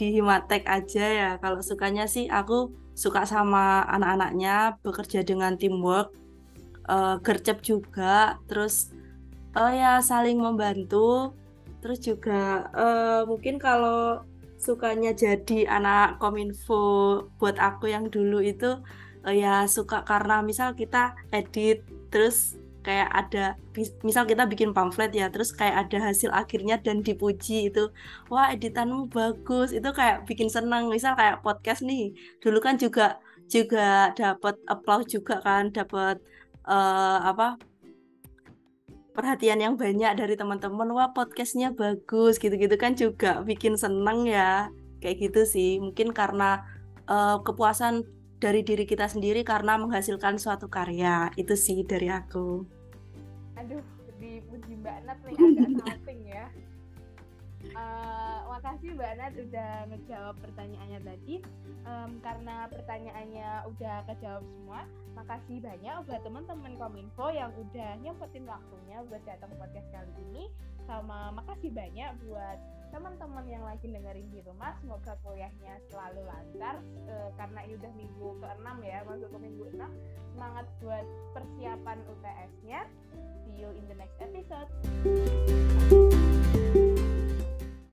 di 0.00 0.16
Himatek 0.16 0.64
aja 0.64 1.04
ya. 1.06 1.30
Kalau 1.38 1.60
sukanya 1.60 2.08
sih 2.08 2.26
aku 2.32 2.72
suka 2.96 3.28
sama 3.28 3.84
anak-anaknya, 3.92 4.80
bekerja 4.80 5.20
dengan 5.20 5.60
teamwork, 5.60 6.16
uh, 6.88 7.20
gercep 7.20 7.60
juga, 7.60 8.40
terus 8.50 8.88
uh, 9.52 9.68
ya 9.68 10.00
saling 10.00 10.40
membantu. 10.40 11.36
Terus 11.80 12.00
juga 12.04 12.68
uh, 12.76 13.22
mungkin 13.24 13.56
kalau 13.56 14.24
sukanya 14.60 15.16
jadi 15.16 15.66
anak 15.66 16.20
kominfo 16.20 17.24
buat 17.40 17.56
aku 17.56 17.88
yang 17.88 18.12
dulu 18.12 18.44
itu 18.44 18.78
uh, 19.24 19.34
ya 19.34 19.64
suka 19.64 20.04
karena 20.04 20.44
misal 20.44 20.76
kita 20.76 21.16
edit 21.32 21.82
terus 22.12 22.60
kayak 22.80 23.08
ada 23.12 23.44
misal 24.00 24.24
kita 24.24 24.48
bikin 24.48 24.72
pamflet 24.72 25.12
ya 25.12 25.28
terus 25.28 25.52
kayak 25.52 25.88
ada 25.88 26.12
hasil 26.12 26.32
akhirnya 26.32 26.80
dan 26.80 27.04
dipuji 27.04 27.68
itu 27.68 27.92
wah 28.32 28.48
editanmu 28.52 29.12
bagus. 29.12 29.72
Itu 29.76 29.92
kayak 29.92 30.24
bikin 30.24 30.48
senang 30.48 30.88
misal 30.88 31.12
kayak 31.16 31.44
podcast 31.44 31.84
nih 31.84 32.16
dulu 32.40 32.58
kan 32.64 32.80
juga 32.80 33.20
juga 33.52 34.14
dapat 34.16 34.56
applause 34.70 35.12
juga 35.12 35.44
kan 35.44 35.68
dapat 35.74 36.16
uh, 36.64 37.20
apa 37.26 37.60
perhatian 39.12 39.60
yang 39.60 39.74
banyak 39.74 40.16
dari 40.16 40.34
teman-teman 40.38 40.88
wah 40.94 41.10
podcastnya 41.10 41.74
bagus 41.74 42.38
gitu-gitu 42.38 42.74
kan 42.78 42.94
juga 42.94 43.42
bikin 43.42 43.74
seneng 43.74 44.26
ya 44.26 44.70
kayak 45.02 45.30
gitu 45.30 45.42
sih. 45.44 45.82
Mungkin 45.82 46.14
karena 46.14 46.64
uh, 47.10 47.42
kepuasan 47.42 48.06
dari 48.40 48.64
diri 48.64 48.88
kita 48.88 49.04
sendiri 49.04 49.44
karena 49.44 49.76
menghasilkan 49.76 50.40
suatu 50.40 50.72
karya 50.72 51.28
itu 51.36 51.52
sih 51.58 51.84
dari 51.84 52.08
aku. 52.08 52.64
Aduh 53.60 53.84
dipuji 54.20 54.76
Mbak 54.80 54.96
Nat 55.04 55.18
nih 55.24 55.36
agak 55.36 56.16
ya. 56.24 56.46
Uh, 57.76 58.39
makasih 58.60 58.92
Mbak 58.92 59.12
Nat 59.16 59.32
udah 59.40 59.72
ngejawab 59.88 60.36
pertanyaannya 60.44 61.00
tadi. 61.00 61.40
Um, 61.88 62.20
karena 62.20 62.68
pertanyaannya 62.68 63.48
udah 63.72 64.04
kejawab 64.04 64.44
semua 64.44 64.84
makasih 65.16 65.64
banyak 65.64 65.96
buat 66.04 66.20
teman-teman 66.20 66.76
Kominfo 66.76 67.32
yang 67.32 67.48
udah 67.56 67.96
nyempetin 68.04 68.44
waktunya 68.44 69.00
buat 69.08 69.24
datang 69.24 69.48
podcast 69.56 69.88
kali 69.88 70.12
ini. 70.28 70.44
Sama 70.84 71.32
makasih 71.32 71.72
banyak 71.72 72.12
buat 72.28 72.60
teman-teman 72.92 73.48
yang 73.48 73.64
lagi 73.64 73.88
dengerin 73.88 74.28
di 74.28 74.44
rumah. 74.44 74.76
Semoga 74.84 75.16
kuliahnya 75.24 75.80
selalu 75.88 76.20
lancar 76.28 76.84
e, 77.08 77.14
karena 77.40 77.64
ini 77.64 77.74
udah 77.80 77.92
minggu 77.96 78.28
ke-6 78.44 78.68
ya 78.84 78.98
masuk 79.08 79.28
ke 79.32 79.38
minggu 79.40 79.64
6 79.72 79.88
semangat 80.36 80.66
buat 80.84 81.04
persiapan 81.32 81.98
UTS-nya 82.06 82.80
see 83.44 83.56
you 83.60 83.70
in 83.74 83.84
the 83.88 83.96
next 83.98 84.18
episode 84.22 84.68